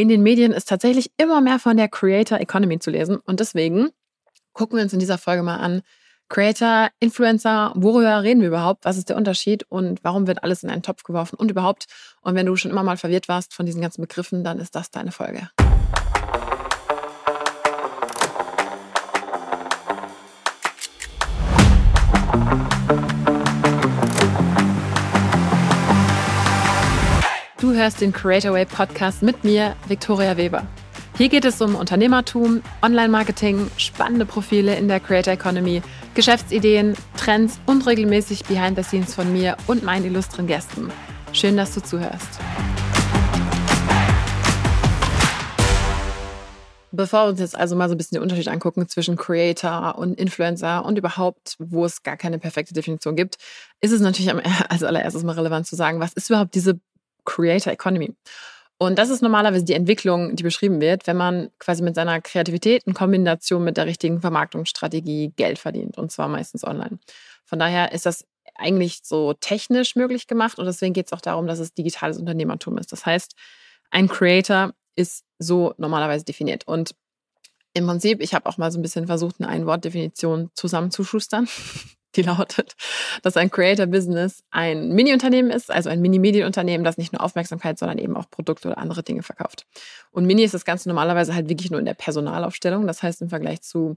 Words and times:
in 0.00 0.08
den 0.08 0.22
Medien 0.22 0.52
ist 0.52 0.68
tatsächlich 0.68 1.10
immer 1.18 1.40
mehr 1.40 1.58
von 1.58 1.76
der 1.76 1.88
Creator 1.88 2.40
Economy 2.40 2.78
zu 2.78 2.90
lesen. 2.90 3.16
Und 3.16 3.40
deswegen 3.40 3.90
gucken 4.52 4.76
wir 4.76 4.82
uns 4.82 4.92
in 4.92 4.98
dieser 4.98 5.18
Folge 5.18 5.42
mal 5.42 5.56
an, 5.56 5.82
Creator, 6.30 6.88
Influencer, 7.00 7.72
worüber 7.74 8.22
reden 8.22 8.40
wir 8.40 8.48
überhaupt? 8.48 8.84
Was 8.84 8.96
ist 8.96 9.08
der 9.08 9.16
Unterschied 9.16 9.64
und 9.68 10.02
warum 10.04 10.28
wird 10.28 10.44
alles 10.44 10.62
in 10.62 10.70
einen 10.70 10.82
Topf 10.82 11.02
geworfen 11.02 11.34
und 11.36 11.50
überhaupt? 11.50 11.86
Und 12.22 12.36
wenn 12.36 12.46
du 12.46 12.54
schon 12.56 12.70
immer 12.70 12.84
mal 12.84 12.96
verwirrt 12.96 13.28
warst 13.28 13.52
von 13.52 13.66
diesen 13.66 13.82
ganzen 13.82 14.00
Begriffen, 14.00 14.44
dann 14.44 14.60
ist 14.60 14.76
das 14.76 14.90
deine 14.90 15.10
Folge. 15.10 15.50
Du 27.60 27.74
hörst 27.74 28.00
den 28.00 28.10
Creator 28.10 28.54
Way 28.54 28.64
Podcast 28.64 29.22
mit 29.22 29.44
mir, 29.44 29.76
Viktoria 29.86 30.38
Weber. 30.38 30.66
Hier 31.18 31.28
geht 31.28 31.44
es 31.44 31.60
um 31.60 31.74
Unternehmertum, 31.74 32.62
Online-Marketing, 32.80 33.70
spannende 33.76 34.24
Profile 34.24 34.76
in 34.76 34.88
der 34.88 34.98
Creator 34.98 35.34
Economy, 35.34 35.82
Geschäftsideen, 36.14 36.94
Trends 37.18 37.60
und 37.66 37.86
regelmäßig 37.86 38.46
Behind 38.46 38.78
the 38.78 38.82
Scenes 38.82 39.14
von 39.14 39.30
mir 39.30 39.58
und 39.66 39.82
meinen 39.82 40.06
illustren 40.06 40.46
Gästen. 40.46 40.90
Schön, 41.34 41.58
dass 41.58 41.74
du 41.74 41.82
zuhörst. 41.82 42.40
Bevor 46.92 47.26
wir 47.26 47.28
uns 47.28 47.40
jetzt 47.40 47.56
also 47.56 47.76
mal 47.76 47.90
so 47.90 47.94
ein 47.94 47.98
bisschen 47.98 48.16
den 48.16 48.22
Unterschied 48.22 48.48
angucken 48.48 48.88
zwischen 48.88 49.16
Creator 49.16 49.96
und 49.98 50.18
Influencer 50.18 50.84
und 50.84 50.96
überhaupt, 50.96 51.56
wo 51.58 51.84
es 51.84 52.02
gar 52.02 52.16
keine 52.16 52.38
perfekte 52.38 52.72
Definition 52.72 53.16
gibt, 53.16 53.36
ist 53.82 53.92
es 53.92 54.00
natürlich 54.00 54.32
als 54.70 54.82
allererstes 54.82 55.24
mal 55.24 55.34
relevant 55.34 55.66
zu 55.66 55.76
sagen, 55.76 56.00
was 56.00 56.14
ist 56.14 56.30
überhaupt 56.30 56.54
diese 56.54 56.80
Creator 57.24 57.72
Economy. 57.72 58.14
Und 58.78 58.98
das 58.98 59.10
ist 59.10 59.20
normalerweise 59.20 59.64
die 59.64 59.74
Entwicklung, 59.74 60.36
die 60.36 60.42
beschrieben 60.42 60.80
wird, 60.80 61.06
wenn 61.06 61.16
man 61.16 61.50
quasi 61.58 61.82
mit 61.82 61.94
seiner 61.94 62.22
Kreativität 62.22 62.82
in 62.84 62.94
Kombination 62.94 63.62
mit 63.62 63.76
der 63.76 63.84
richtigen 63.84 64.22
Vermarktungsstrategie 64.22 65.34
Geld 65.36 65.58
verdient. 65.58 65.98
Und 65.98 66.10
zwar 66.10 66.28
meistens 66.28 66.64
online. 66.64 66.98
Von 67.44 67.58
daher 67.58 67.92
ist 67.92 68.06
das 68.06 68.24
eigentlich 68.54 69.00
so 69.02 69.34
technisch 69.34 69.96
möglich 69.96 70.26
gemacht. 70.26 70.58
Und 70.58 70.64
deswegen 70.64 70.94
geht 70.94 71.06
es 71.06 71.12
auch 71.12 71.20
darum, 71.20 71.46
dass 71.46 71.58
es 71.58 71.74
digitales 71.74 72.16
Unternehmertum 72.16 72.78
ist. 72.78 72.90
Das 72.90 73.04
heißt, 73.04 73.34
ein 73.90 74.08
Creator 74.08 74.72
ist 74.96 75.24
so 75.38 75.74
normalerweise 75.76 76.24
definiert. 76.24 76.66
Und 76.66 76.92
im 77.72 77.86
Prinzip, 77.86 78.20
ich 78.20 78.34
habe 78.34 78.46
auch 78.46 78.58
mal 78.58 78.70
so 78.70 78.78
ein 78.78 78.82
bisschen 78.82 79.06
versucht, 79.06 79.36
eine 79.38 79.48
Ein-Wort-Definition 79.48 80.50
zusammenzuschustern. 80.54 81.48
die 82.16 82.22
lautet, 82.22 82.74
dass 83.22 83.36
ein 83.36 83.50
Creator-Business 83.50 84.42
ein 84.50 84.88
Mini-Unternehmen 84.88 85.50
ist, 85.50 85.70
also 85.70 85.90
ein 85.90 86.00
Mini-Medienunternehmen, 86.00 86.84
das 86.84 86.98
nicht 86.98 87.12
nur 87.12 87.22
Aufmerksamkeit, 87.22 87.78
sondern 87.78 87.98
eben 87.98 88.16
auch 88.16 88.28
Produkte 88.30 88.68
oder 88.68 88.78
andere 88.78 89.02
Dinge 89.02 89.22
verkauft. 89.22 89.66
Und 90.10 90.26
Mini 90.26 90.42
ist 90.42 90.54
das 90.54 90.64
Ganze 90.64 90.88
normalerweise 90.88 91.34
halt 91.34 91.48
wirklich 91.48 91.70
nur 91.70 91.78
in 91.78 91.86
der 91.86 91.94
Personalaufstellung. 91.94 92.86
Das 92.86 93.02
heißt, 93.02 93.22
im 93.22 93.28
Vergleich 93.28 93.62
zu, 93.62 93.96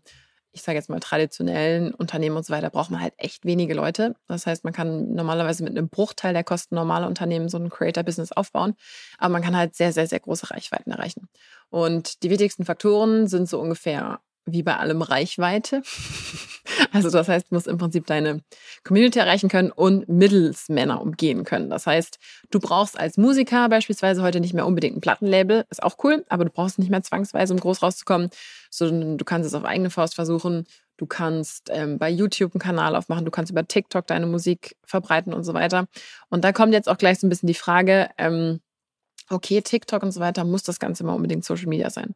ich 0.53 0.61
sage 0.61 0.77
jetzt 0.77 0.89
mal, 0.89 0.99
traditionellen 0.99 1.93
Unternehmen 1.93 2.37
und 2.37 2.45
so 2.45 2.53
weiter, 2.53 2.69
braucht 2.69 2.91
man 2.91 3.01
halt 3.01 3.13
echt 3.17 3.43
wenige 3.43 3.73
Leute. 3.73 4.15
Das 4.27 4.45
heißt, 4.45 4.63
man 4.63 4.71
kann 4.71 5.13
normalerweise 5.13 5.63
mit 5.63 5.75
einem 5.75 5.89
Bruchteil 5.89 6.33
der 6.33 6.43
Kosten 6.43 6.75
normaler 6.75 7.07
Unternehmen 7.07 7.49
so 7.49 7.57
ein 7.57 7.69
Creator-Business 7.69 8.31
aufbauen, 8.31 8.75
aber 9.17 9.33
man 9.33 9.41
kann 9.41 9.57
halt 9.57 9.75
sehr, 9.75 9.91
sehr, 9.91 10.07
sehr 10.07 10.19
große 10.19 10.51
Reichweiten 10.51 10.91
erreichen. 10.91 11.27
Und 11.69 12.23
die 12.23 12.29
wichtigsten 12.29 12.65
Faktoren 12.65 13.27
sind 13.27 13.49
so 13.49 13.59
ungefähr 13.59 14.19
wie 14.45 14.63
bei 14.63 14.77
allem 14.77 15.01
Reichweite. 15.01 15.81
Also 16.91 17.09
das 17.09 17.27
heißt, 17.27 17.47
du 17.49 17.55
musst 17.55 17.67
im 17.67 17.77
Prinzip 17.77 18.05
deine 18.07 18.41
Community 18.83 19.19
erreichen 19.19 19.49
können 19.49 19.71
und 19.71 20.07
Mittelsmänner 20.07 21.01
umgehen 21.01 21.43
können. 21.43 21.69
Das 21.69 21.85
heißt, 21.85 22.19
du 22.51 22.59
brauchst 22.59 22.97
als 22.99 23.17
Musiker 23.17 23.67
beispielsweise 23.69 24.21
heute 24.21 24.39
nicht 24.39 24.53
mehr 24.53 24.65
unbedingt 24.65 24.97
ein 24.97 25.01
Plattenlabel, 25.01 25.65
ist 25.69 25.83
auch 25.83 25.97
cool, 26.03 26.25
aber 26.29 26.45
du 26.45 26.51
brauchst 26.51 26.79
nicht 26.79 26.89
mehr 26.89 27.03
zwangsweise, 27.03 27.53
um 27.53 27.59
groß 27.59 27.83
rauszukommen, 27.83 28.29
sondern 28.69 29.17
du 29.17 29.25
kannst 29.25 29.47
es 29.47 29.53
auf 29.53 29.65
eigene 29.65 29.89
Faust 29.89 30.15
versuchen. 30.15 30.65
Du 30.97 31.05
kannst 31.05 31.69
ähm, 31.71 31.97
bei 31.97 32.09
YouTube 32.09 32.53
einen 32.53 32.61
Kanal 32.61 32.95
aufmachen, 32.95 33.25
du 33.25 33.31
kannst 33.31 33.51
über 33.51 33.67
TikTok 33.67 34.07
deine 34.07 34.27
Musik 34.27 34.75
verbreiten 34.83 35.33
und 35.33 35.43
so 35.43 35.53
weiter. 35.53 35.87
Und 36.29 36.43
da 36.43 36.51
kommt 36.51 36.73
jetzt 36.73 36.87
auch 36.87 36.97
gleich 36.97 37.19
so 37.19 37.27
ein 37.27 37.29
bisschen 37.29 37.47
die 37.47 37.55
Frage, 37.55 38.09
ähm, 38.17 38.61
okay, 39.29 39.61
TikTok 39.61 40.03
und 40.03 40.11
so 40.11 40.19
weiter, 40.19 40.43
muss 40.43 40.63
das 40.63 40.79
Ganze 40.79 41.03
mal 41.03 41.13
unbedingt 41.13 41.45
Social 41.45 41.67
Media 41.67 41.89
sein? 41.89 42.15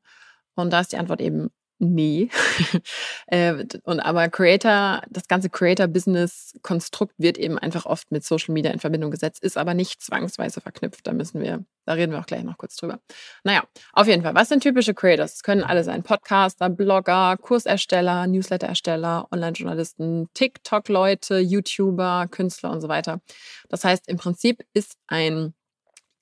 Und 0.56 0.72
da 0.72 0.80
ist 0.80 0.92
die 0.92 0.98
Antwort 0.98 1.22
eben 1.22 1.50
Nee. 1.80 2.30
Äh, 3.30 3.66
und 3.84 4.00
aber 4.00 4.30
Creator, 4.30 5.02
das 5.10 5.28
ganze 5.28 5.50
Creator-Business-Konstrukt 5.50 7.14
wird 7.18 7.38
eben 7.38 7.60
einfach 7.60 7.86
oft 7.86 8.10
mit 8.10 8.24
Social 8.24 8.54
Media 8.54 8.72
in 8.72 8.80
Verbindung 8.80 9.12
gesetzt, 9.12 9.44
ist 9.44 9.58
aber 9.58 9.74
nicht 9.74 10.02
zwangsweise 10.02 10.62
verknüpft. 10.62 11.06
Da 11.06 11.12
müssen 11.12 11.42
wir, 11.42 11.66
da 11.86 11.94
reden 11.94 12.14
wir 12.14 12.20
auch 12.20 12.26
gleich 12.26 12.44
noch 12.44 12.58
kurz 12.58 12.78
drüber. 12.78 13.02
Naja, 13.44 13.64
auf 13.92 14.08
jeden 14.08 14.24
Fall. 14.24 14.34
Was 14.34 14.48
sind 14.48 14.64
typische 14.64 14.94
Creators? 14.94 15.34
Es 15.34 15.44
können 15.44 15.64
alle 15.64 15.84
sein. 15.84 16.04
Podcaster, 16.04 16.70
Blogger, 16.70 17.36
Kursersteller, 17.36 18.28
Newsletterersteller, 18.28 19.28
Online-Journalisten, 19.30 20.30
TikTok-Leute, 20.34 21.40
YouTuber, 21.40 22.28
Künstler 22.32 22.72
und 22.72 22.80
so 22.80 22.88
weiter. 22.88 23.20
Das 23.68 23.84
heißt, 23.84 24.08
im 24.08 24.16
Prinzip 24.16 24.64
ist 24.74 24.96
ein, 25.08 25.54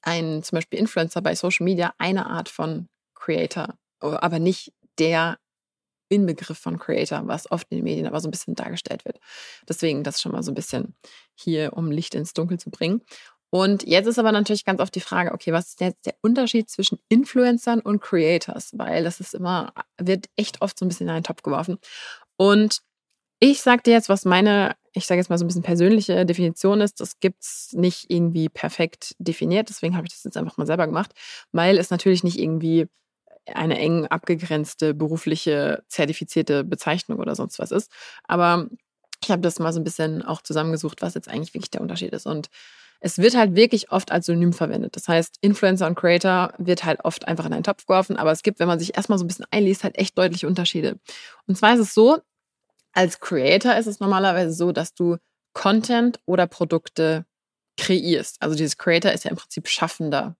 ein 0.01 0.41
zum 0.41 0.57
Beispiel 0.57 0.79
Influencer 0.79 1.21
bei 1.21 1.35
Social 1.35 1.65
Media 1.65 1.94
eine 1.99 2.25
Art 2.25 2.49
von 2.49 2.88
Creator, 3.13 3.75
aber 3.99 4.39
nicht 4.39 4.73
der 4.97 5.38
Inbegriff 6.09 6.57
von 6.57 6.77
Creator, 6.77 7.27
was 7.27 7.49
oft 7.51 7.67
in 7.71 7.77
den 7.77 7.83
Medien 7.83 8.07
aber 8.07 8.19
so 8.19 8.27
ein 8.27 8.31
bisschen 8.31 8.55
dargestellt 8.55 9.05
wird. 9.05 9.19
Deswegen 9.67 10.03
das 10.03 10.21
schon 10.21 10.31
mal 10.31 10.43
so 10.43 10.51
ein 10.51 10.55
bisschen 10.55 10.95
hier, 11.33 11.73
um 11.73 11.91
Licht 11.91 12.16
ins 12.16 12.33
Dunkel 12.33 12.59
zu 12.59 12.69
bringen. 12.69 13.01
Und 13.49 13.83
jetzt 13.88 14.07
ist 14.07 14.19
aber 14.19 14.31
natürlich 14.31 14.65
ganz 14.65 14.81
oft 14.81 14.94
die 14.95 14.99
Frage, 14.99 15.31
okay, 15.31 15.53
was 15.53 15.69
ist 15.69 15.81
jetzt 15.81 16.05
der 16.05 16.15
Unterschied 16.21 16.69
zwischen 16.69 16.99
Influencern 17.07 17.79
und 17.79 18.01
Creators? 18.01 18.71
Weil 18.77 19.03
das 19.03 19.19
ist 19.19 19.33
immer, 19.33 19.73
wird 19.97 20.27
echt 20.35 20.61
oft 20.61 20.77
so 20.77 20.85
ein 20.85 20.89
bisschen 20.89 21.07
in 21.07 21.13
einen 21.13 21.23
Topf 21.23 21.41
geworfen. 21.41 21.77
Und 22.38 22.81
ich 23.39 23.61
sage 23.61 23.83
dir 23.83 23.94
jetzt, 23.94 24.09
was 24.09 24.25
meine, 24.25 24.75
ich 24.94 25.05
sage 25.07 25.19
jetzt 25.19 25.29
mal 25.29 25.38
so 25.38 25.45
ein 25.45 25.47
bisschen 25.47 25.61
persönliche 25.61 26.25
Definition 26.25 26.81
ist. 26.81 26.99
Das 26.99 27.19
gibt 27.19 27.44
es 27.44 27.73
nicht 27.73 28.09
irgendwie 28.09 28.49
perfekt 28.49 29.15
definiert. 29.19 29.69
Deswegen 29.69 29.95
habe 29.95 30.07
ich 30.07 30.13
das 30.13 30.23
jetzt 30.23 30.38
einfach 30.38 30.57
mal 30.57 30.67
selber 30.67 30.88
gemacht, 30.88 31.13
weil 31.51 31.77
es 31.77 31.89
natürlich 31.89 32.23
nicht 32.23 32.39
irgendwie 32.39 32.88
eine 33.53 33.78
eng 33.78 34.06
abgegrenzte 34.07 34.94
berufliche 34.94 35.83
zertifizierte 35.88 36.63
Bezeichnung 36.63 37.19
oder 37.19 37.35
sonst 37.35 37.59
was 37.59 37.72
ist. 37.72 37.91
Aber 38.23 38.67
ich 39.23 39.31
habe 39.31 39.41
das 39.41 39.59
mal 39.59 39.73
so 39.73 39.79
ein 39.79 39.83
bisschen 39.83 40.23
auch 40.23 40.41
zusammengesucht, 40.41 41.01
was 41.01 41.13
jetzt 41.13 41.29
eigentlich 41.29 41.53
wirklich 41.53 41.72
der 41.72 41.81
Unterschied 41.81 42.13
ist. 42.13 42.25
Und 42.25 42.50
es 43.00 43.17
wird 43.17 43.35
halt 43.35 43.56
wirklich 43.56 43.91
oft 43.91 44.11
als 44.11 44.25
Synonym 44.25 44.53
verwendet. 44.53 44.95
Das 44.95 45.07
heißt, 45.07 45.38
Influencer 45.41 45.88
und 45.88 45.95
Creator 45.95 46.53
wird 46.57 46.85
halt 46.85 47.03
oft 47.03 47.28
einfach 47.28 47.45
in 47.45 47.53
einen 47.53 47.63
Topf 47.63 47.85
geworfen, 47.85 48.17
aber 48.17 48.31
es 48.31 48.41
gibt, 48.41 48.59
wenn 48.59 48.67
man 48.67 48.79
sich 48.79 48.95
erstmal 48.95 49.19
so 49.19 49.25
ein 49.25 49.28
bisschen 49.28 49.45
einliest, 49.51 49.83
halt 49.83 49.97
echt 49.97 50.17
deutliche 50.17 50.47
Unterschiede. 50.47 51.00
Und 51.47 51.57
zwar 51.57 51.73
ist 51.75 51.81
es 51.81 51.94
so, 51.94 52.19
als 52.94 53.19
Creator 53.19 53.75
ist 53.75 53.88
es 53.88 54.00
normalerweise 54.00 54.53
so, 54.53 54.72
dass 54.72 54.94
du 54.94 55.17
Content 55.53 56.19
oder 56.25 56.47
Produkte 56.47 57.25
kreierst. 57.77 58.41
Also 58.41 58.56
dieses 58.56 58.77
Creator 58.77 59.12
ist 59.12 59.25
ja 59.25 59.31
im 59.31 59.38
Prinzip 59.38 59.67
Schaffender. 59.67 60.35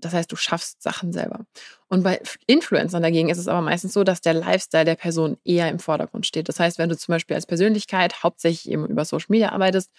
Das 0.00 0.12
heißt, 0.12 0.30
du 0.30 0.36
schaffst 0.36 0.82
Sachen 0.82 1.12
selber. 1.12 1.44
Und 1.88 2.02
bei 2.02 2.20
Influencern 2.46 3.02
dagegen 3.02 3.28
ist 3.28 3.38
es 3.38 3.48
aber 3.48 3.60
meistens 3.60 3.92
so, 3.92 4.04
dass 4.04 4.20
der 4.20 4.34
Lifestyle 4.34 4.84
der 4.84 4.94
Person 4.94 5.36
eher 5.44 5.68
im 5.68 5.78
Vordergrund 5.78 6.26
steht. 6.26 6.48
Das 6.48 6.60
heißt, 6.60 6.78
wenn 6.78 6.88
du 6.88 6.96
zum 6.96 7.12
Beispiel 7.12 7.36
als 7.36 7.46
Persönlichkeit 7.46 8.22
hauptsächlich 8.22 8.70
eben 8.70 8.86
über 8.86 9.04
Social 9.04 9.26
Media 9.28 9.52
arbeitest, 9.52 9.90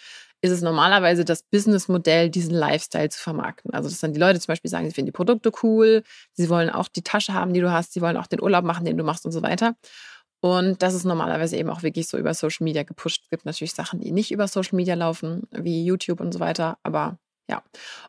ist 0.42 0.52
es 0.52 0.62
normalerweise 0.62 1.24
das 1.24 1.44
Businessmodell, 1.44 2.30
diesen 2.30 2.54
Lifestyle 2.54 3.10
zu 3.10 3.22
vermarkten. 3.22 3.74
Also, 3.74 3.90
dass 3.90 4.00
dann 4.00 4.14
die 4.14 4.20
Leute 4.20 4.40
zum 4.40 4.48
Beispiel 4.52 4.72
sagen, 4.72 4.88
sie 4.88 4.94
finden 4.94 5.08
die 5.08 5.12
Produkte 5.12 5.52
cool, 5.64 6.04
sie 6.34 6.50
wollen 6.50 6.70
auch 6.70 6.88
die 6.88 7.04
Tasche 7.04 7.34
haben, 7.34 7.54
die 7.54 7.62
du 7.62 7.72
hast, 7.72 7.94
sie 7.94 8.02
wollen 8.02 8.18
auch 8.18 8.28
den 8.28 8.42
Urlaub 8.42 8.64
machen, 8.64 8.86
den 8.86 8.98
du 8.98 9.04
machst 9.04 9.26
und 9.26 9.32
so 9.32 9.44
weiter. 9.44 9.76
Und 10.42 10.82
das 10.82 10.96
ist 10.96 11.06
normalerweise 11.06 11.56
eben 11.58 11.70
auch 11.70 11.84
wirklich 11.84 12.08
so 12.08 12.18
über 12.18 12.34
Social 12.34 12.64
Media 12.64 12.82
gepusht. 12.84 13.22
Es 13.24 13.30
gibt 13.30 13.46
natürlich 13.46 13.74
Sachen, 13.74 14.00
die 14.00 14.12
nicht 14.12 14.32
über 14.32 14.48
Social 14.48 14.76
Media 14.76 14.96
laufen, 14.96 15.44
wie 15.52 15.86
YouTube 15.86 16.20
und 16.20 16.34
so 16.34 16.40
weiter, 16.40 16.80
aber 16.82 17.20
ja, 17.50 17.64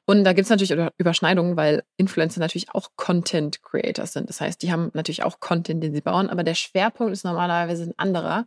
und 0.06 0.24
da 0.24 0.32
gibt 0.32 0.44
es 0.44 0.50
natürlich 0.50 0.88
Überschneidungen, 0.98 1.56
weil 1.56 1.82
Influencer 1.96 2.40
natürlich 2.40 2.70
auch 2.74 2.90
Content 2.96 3.62
Creators 3.62 4.12
sind. 4.12 4.28
Das 4.28 4.40
heißt, 4.40 4.62
die 4.62 4.70
haben 4.70 4.90
natürlich 4.94 5.24
auch 5.24 5.40
Content, 5.40 5.82
den 5.82 5.94
sie 5.94 6.00
bauen, 6.00 6.30
aber 6.30 6.44
der 6.44 6.54
Schwerpunkt 6.54 7.12
ist 7.12 7.24
normalerweise 7.24 7.84
ein 7.84 7.94
anderer, 7.96 8.46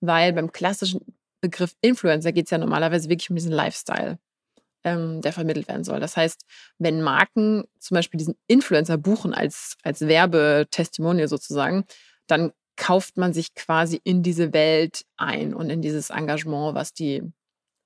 weil 0.00 0.32
beim 0.32 0.50
klassischen 0.50 1.00
Begriff 1.40 1.76
Influencer 1.80 2.32
geht 2.32 2.46
es 2.46 2.50
ja 2.50 2.58
normalerweise 2.58 3.08
wirklich 3.08 3.30
um 3.30 3.36
diesen 3.36 3.52
Lifestyle, 3.52 4.18
ähm, 4.84 5.20
der 5.20 5.32
vermittelt 5.32 5.68
werden 5.68 5.84
soll. 5.84 6.00
Das 6.00 6.16
heißt, 6.16 6.44
wenn 6.78 7.02
Marken 7.02 7.64
zum 7.78 7.96
Beispiel 7.96 8.18
diesen 8.18 8.36
Influencer 8.46 8.96
buchen 8.96 9.34
als, 9.34 9.76
als 9.82 10.00
Werbetestimonial 10.00 11.28
sozusagen, 11.28 11.84
dann 12.26 12.52
kauft 12.76 13.16
man 13.16 13.32
sich 13.32 13.54
quasi 13.54 14.00
in 14.02 14.22
diese 14.22 14.52
Welt 14.52 15.04
ein 15.16 15.54
und 15.54 15.70
in 15.70 15.82
dieses 15.82 16.10
Engagement, 16.10 16.74
was 16.74 16.94
die, 16.94 17.22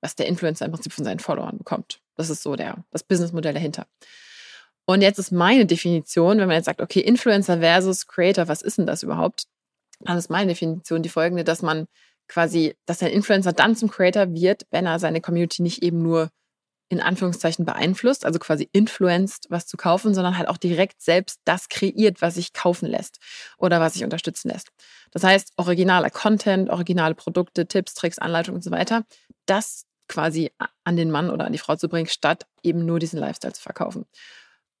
was 0.01 0.15
der 0.15 0.27
Influencer 0.27 0.65
im 0.65 0.71
Prinzip 0.71 0.93
von 0.93 1.05
seinen 1.05 1.19
Followern 1.19 1.57
bekommt. 1.57 1.99
Das 2.15 2.29
ist 2.29 2.43
so 2.43 2.55
der, 2.55 2.83
das 2.91 3.03
Businessmodell 3.03 3.53
dahinter. 3.53 3.87
Und 4.85 5.01
jetzt 5.01 5.19
ist 5.19 5.31
meine 5.31 5.65
Definition, 5.65 6.37
wenn 6.37 6.47
man 6.47 6.55
jetzt 6.55 6.65
sagt, 6.65 6.81
okay, 6.81 7.01
Influencer 7.01 7.59
versus 7.59 8.07
Creator, 8.07 8.47
was 8.47 8.61
ist 8.61 8.77
denn 8.77 8.85
das 8.85 9.03
überhaupt? 9.03 9.45
Dann 9.99 10.17
ist 10.17 10.29
meine 10.29 10.53
Definition 10.53 11.03
die 11.03 11.09
folgende, 11.09 11.43
dass 11.43 11.61
man 11.61 11.87
quasi, 12.27 12.75
dass 12.85 13.01
ein 13.01 13.11
Influencer 13.11 13.53
dann 13.53 13.75
zum 13.75 13.89
Creator 13.89 14.33
wird, 14.33 14.65
wenn 14.71 14.85
er 14.85 14.99
seine 14.99 15.21
Community 15.21 15.61
nicht 15.61 15.83
eben 15.83 16.01
nur 16.01 16.29
in 16.89 17.01
Anführungszeichen 17.01 17.65
beeinflusst, 17.65 18.25
also 18.25 18.39
quasi 18.39 18.69
influenced, 18.71 19.47
was 19.49 19.67
zu 19.67 19.75
kaufen, 19.75 20.13
sondern 20.13 20.37
halt 20.37 20.47
auch 20.47 20.57
direkt 20.57 21.01
selbst 21.01 21.41
das 21.43 21.67
kreiert, 21.67 22.21
was 22.21 22.35
sich 22.35 22.53
kaufen 22.53 22.87
lässt 22.87 23.17
oder 23.57 23.81
was 23.81 23.93
sich 23.93 24.05
unterstützen 24.05 24.49
lässt. 24.49 24.69
Das 25.11 25.23
heißt, 25.23 25.53
originaler 25.57 26.09
Content, 26.09 26.69
originale 26.69 27.13
Produkte, 27.13 27.67
Tipps, 27.67 27.93
Tricks, 27.93 28.19
Anleitungen 28.19 28.57
und 28.57 28.63
so 28.63 28.71
weiter, 28.71 29.03
das 29.45 29.83
quasi 30.07 30.51
an 30.83 30.95
den 30.95 31.11
Mann 31.11 31.29
oder 31.29 31.45
an 31.45 31.51
die 31.51 31.57
Frau 31.57 31.75
zu 31.75 31.89
bringen, 31.89 32.07
statt 32.07 32.45
eben 32.63 32.85
nur 32.85 32.99
diesen 32.99 33.19
Lifestyle 33.19 33.53
zu 33.53 33.61
verkaufen. 33.61 34.05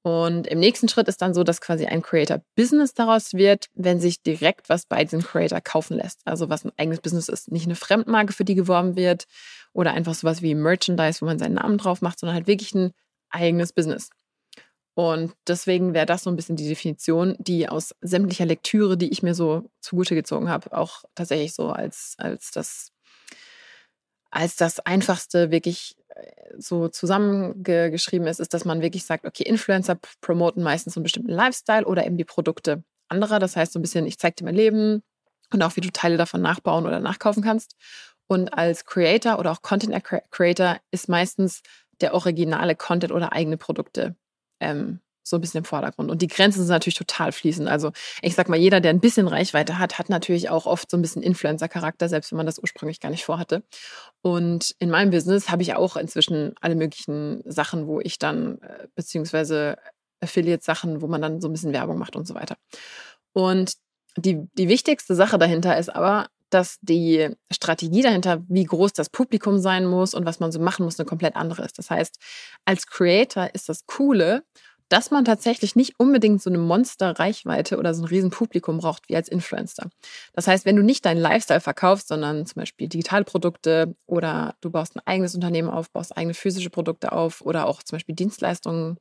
Und 0.03 0.47
im 0.47 0.59
nächsten 0.59 0.87
Schritt 0.87 1.09
ist 1.09 1.21
dann 1.21 1.33
so, 1.33 1.43
dass 1.43 1.59
quasi 1.59 1.85
ein 1.85 2.01
Creator-Business 2.01 2.93
daraus 2.93 3.33
wird, 3.33 3.67
wenn 3.73 3.99
sich 3.99 4.21
direkt 4.21 4.69
was 4.69 4.85
bei 4.85 5.03
diesem 5.03 5.21
Creator 5.21 5.59
kaufen 5.59 5.97
lässt. 5.97 6.21
Also 6.23 6.47
was 6.47 6.63
ein 6.63 6.71
eigenes 6.77 7.01
Business 7.01 7.27
ist. 7.27 7.51
Nicht 7.51 7.65
eine 7.65 7.75
Fremdmarke, 7.75 8.31
für 8.31 8.45
die 8.45 8.55
geworben 8.55 8.95
wird 8.95 9.25
oder 9.73 9.91
einfach 9.91 10.13
sowas 10.13 10.41
wie 10.41 10.55
Merchandise, 10.55 11.19
wo 11.19 11.25
man 11.25 11.39
seinen 11.39 11.55
Namen 11.55 11.77
drauf 11.77 12.01
macht, 12.01 12.19
sondern 12.19 12.35
halt 12.35 12.47
wirklich 12.47 12.73
ein 12.73 12.93
eigenes 13.31 13.73
Business. 13.73 14.09
Und 14.93 15.33
deswegen 15.45 15.93
wäre 15.93 16.05
das 16.05 16.23
so 16.23 16.29
ein 16.29 16.35
bisschen 16.35 16.55
die 16.55 16.67
Definition, 16.67 17.35
die 17.37 17.67
aus 17.67 17.93
sämtlicher 18.01 18.45
Lektüre, 18.45 18.97
die 18.97 19.09
ich 19.09 19.21
mir 19.21 19.35
so 19.35 19.69
zugute 19.81 20.15
gezogen 20.15 20.49
habe, 20.49 20.75
auch 20.75 21.03
tatsächlich 21.15 21.53
so 21.53 21.69
als, 21.69 22.15
als 22.17 22.51
das 22.51 22.93
als 24.37 24.55
das 24.55 24.79
einfachste 24.79 25.49
wirklich 25.49 25.95
äh, 26.09 26.31
so 26.59 26.89
zusammengeschrieben 26.89 28.27
ist, 28.27 28.39
ist, 28.39 28.53
dass 28.53 28.65
man 28.65 28.83
wirklich 28.83 29.03
sagt, 29.03 29.25
okay, 29.25 29.41
Influencer 29.41 29.97
promoten 30.21 30.61
meistens 30.61 30.93
so 30.93 30.99
einen 30.99 31.05
bestimmten 31.05 31.31
Lifestyle 31.31 31.85
oder 31.85 32.05
eben 32.05 32.17
die 32.17 32.23
Produkte 32.23 32.83
anderer. 33.09 33.39
Das 33.39 33.55
heißt 33.55 33.73
so 33.73 33.79
ein 33.79 33.81
bisschen, 33.81 34.05
ich 34.05 34.19
zeige 34.19 34.35
dir 34.35 34.45
mein 34.45 34.53
Leben 34.53 35.01
und 35.51 35.63
auch 35.63 35.75
wie 35.75 35.81
du 35.81 35.91
Teile 35.91 36.17
davon 36.17 36.43
nachbauen 36.43 36.85
oder 36.85 36.99
nachkaufen 36.99 37.41
kannst. 37.41 37.75
Und 38.27 38.53
als 38.53 38.85
Creator 38.85 39.39
oder 39.39 39.51
auch 39.51 39.63
Content 39.63 40.03
Creator 40.29 40.77
ist 40.91 41.09
meistens 41.09 41.63
der 41.99 42.13
originale 42.13 42.75
Content 42.75 43.13
oder 43.13 43.33
eigene 43.33 43.57
Produkte 43.57 44.15
ähm, 44.59 44.99
so 45.29 45.37
ein 45.37 45.41
bisschen 45.41 45.59
im 45.59 45.65
Vordergrund. 45.65 46.11
Und 46.11 46.21
die 46.21 46.27
Grenzen 46.27 46.59
sind 46.59 46.69
natürlich 46.69 46.97
total 46.97 47.31
fließend. 47.31 47.67
Also 47.67 47.91
ich 48.21 48.35
sag 48.35 48.49
mal, 48.49 48.57
jeder, 48.57 48.81
der 48.81 48.91
ein 48.91 48.99
bisschen 48.99 49.27
Reichweite 49.27 49.79
hat, 49.79 49.99
hat 49.99 50.09
natürlich 50.09 50.49
auch 50.49 50.65
oft 50.65 50.89
so 50.89 50.97
ein 50.97 51.01
bisschen 51.01 51.21
Influencer-Charakter, 51.21 52.09
selbst 52.09 52.31
wenn 52.31 52.37
man 52.37 52.45
das 52.45 52.59
ursprünglich 52.59 52.99
gar 52.99 53.09
nicht 53.09 53.25
vorhatte. 53.25 53.63
Und 54.21 54.75
in 54.79 54.89
meinem 54.89 55.11
Business 55.11 55.49
habe 55.49 55.61
ich 55.61 55.75
auch 55.75 55.97
inzwischen 55.97 56.53
alle 56.61 56.75
möglichen 56.75 57.41
Sachen, 57.45 57.87
wo 57.87 57.99
ich 57.99 58.19
dann, 58.19 58.59
äh, 58.61 58.87
beziehungsweise 58.95 59.77
Affiliate-Sachen, 60.19 61.01
wo 61.01 61.07
man 61.07 61.21
dann 61.21 61.41
so 61.41 61.47
ein 61.47 61.53
bisschen 61.53 61.73
Werbung 61.73 61.97
macht 61.97 62.15
und 62.15 62.27
so 62.27 62.35
weiter. 62.35 62.57
Und 63.33 63.73
die, 64.15 64.47
die 64.53 64.67
wichtigste 64.67 65.13
Sache 65.15 65.37
dahinter 65.37 65.77
ist 65.77 65.89
aber, 65.89 66.27
dass 66.49 66.77
die 66.81 67.29
Strategie 67.51 68.01
dahinter, 68.01 68.43
wie 68.47 68.63
groß 68.63 68.93
das 68.93 69.09
Publikum 69.09 69.59
sein 69.59 69.85
muss 69.85 70.13
und 70.13 70.25
was 70.25 70.39
man 70.39 70.51
so 70.51 70.59
machen 70.59 70.85
muss, 70.85 70.99
eine 70.99 71.07
komplett 71.07 71.35
andere 71.35 71.63
ist. 71.63 71.77
Das 71.77 71.89
heißt, 71.89 72.17
als 72.65 72.87
Creator 72.87 73.49
ist 73.53 73.69
das 73.69 73.85
Coole 73.85 74.43
dass 74.89 75.11
man 75.11 75.25
tatsächlich 75.25 75.75
nicht 75.75 75.99
unbedingt 75.99 76.41
so 76.41 76.49
eine 76.49 76.59
Monster-Reichweite 76.59 77.77
oder 77.77 77.93
so 77.93 78.03
ein 78.03 78.07
Riesenpublikum 78.07 78.77
braucht 78.77 79.09
wie 79.09 79.15
als 79.15 79.27
Influencer. 79.27 79.89
Das 80.33 80.47
heißt, 80.47 80.65
wenn 80.65 80.75
du 80.75 80.83
nicht 80.83 81.05
deinen 81.05 81.19
Lifestyle 81.19 81.59
verkaufst, 81.59 82.07
sondern 82.07 82.45
zum 82.45 82.61
Beispiel 82.61 82.87
Digitalprodukte 82.87 83.95
oder 84.05 84.55
du 84.61 84.69
baust 84.69 84.95
ein 84.95 85.01
eigenes 85.05 85.35
Unternehmen 85.35 85.69
auf, 85.69 85.91
baust 85.91 86.15
eigene 86.15 86.33
physische 86.33 86.69
Produkte 86.69 87.11
auf 87.11 87.41
oder 87.41 87.67
auch 87.67 87.83
zum 87.83 87.97
Beispiel 87.97 88.15
Dienstleistungen, 88.15 88.97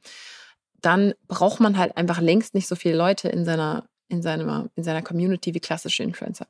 dann 0.81 1.15
braucht 1.29 1.61
man 1.61 1.79
halt 1.79 1.97
einfach 1.97 2.21
längst 2.21 2.55
nicht 2.55 2.69
so 2.69 2.77
viele 2.77 2.97
Leute 2.97 3.29
in 3.29 3.45
seiner, 3.45 3.89
in 4.09 4.23
seiner, 4.23 4.69
in 4.75 4.85
seiner 4.85 5.03
Community 5.03 5.55
wie 5.55 5.61
klassische 5.61 6.03
Influencer. 6.03 6.47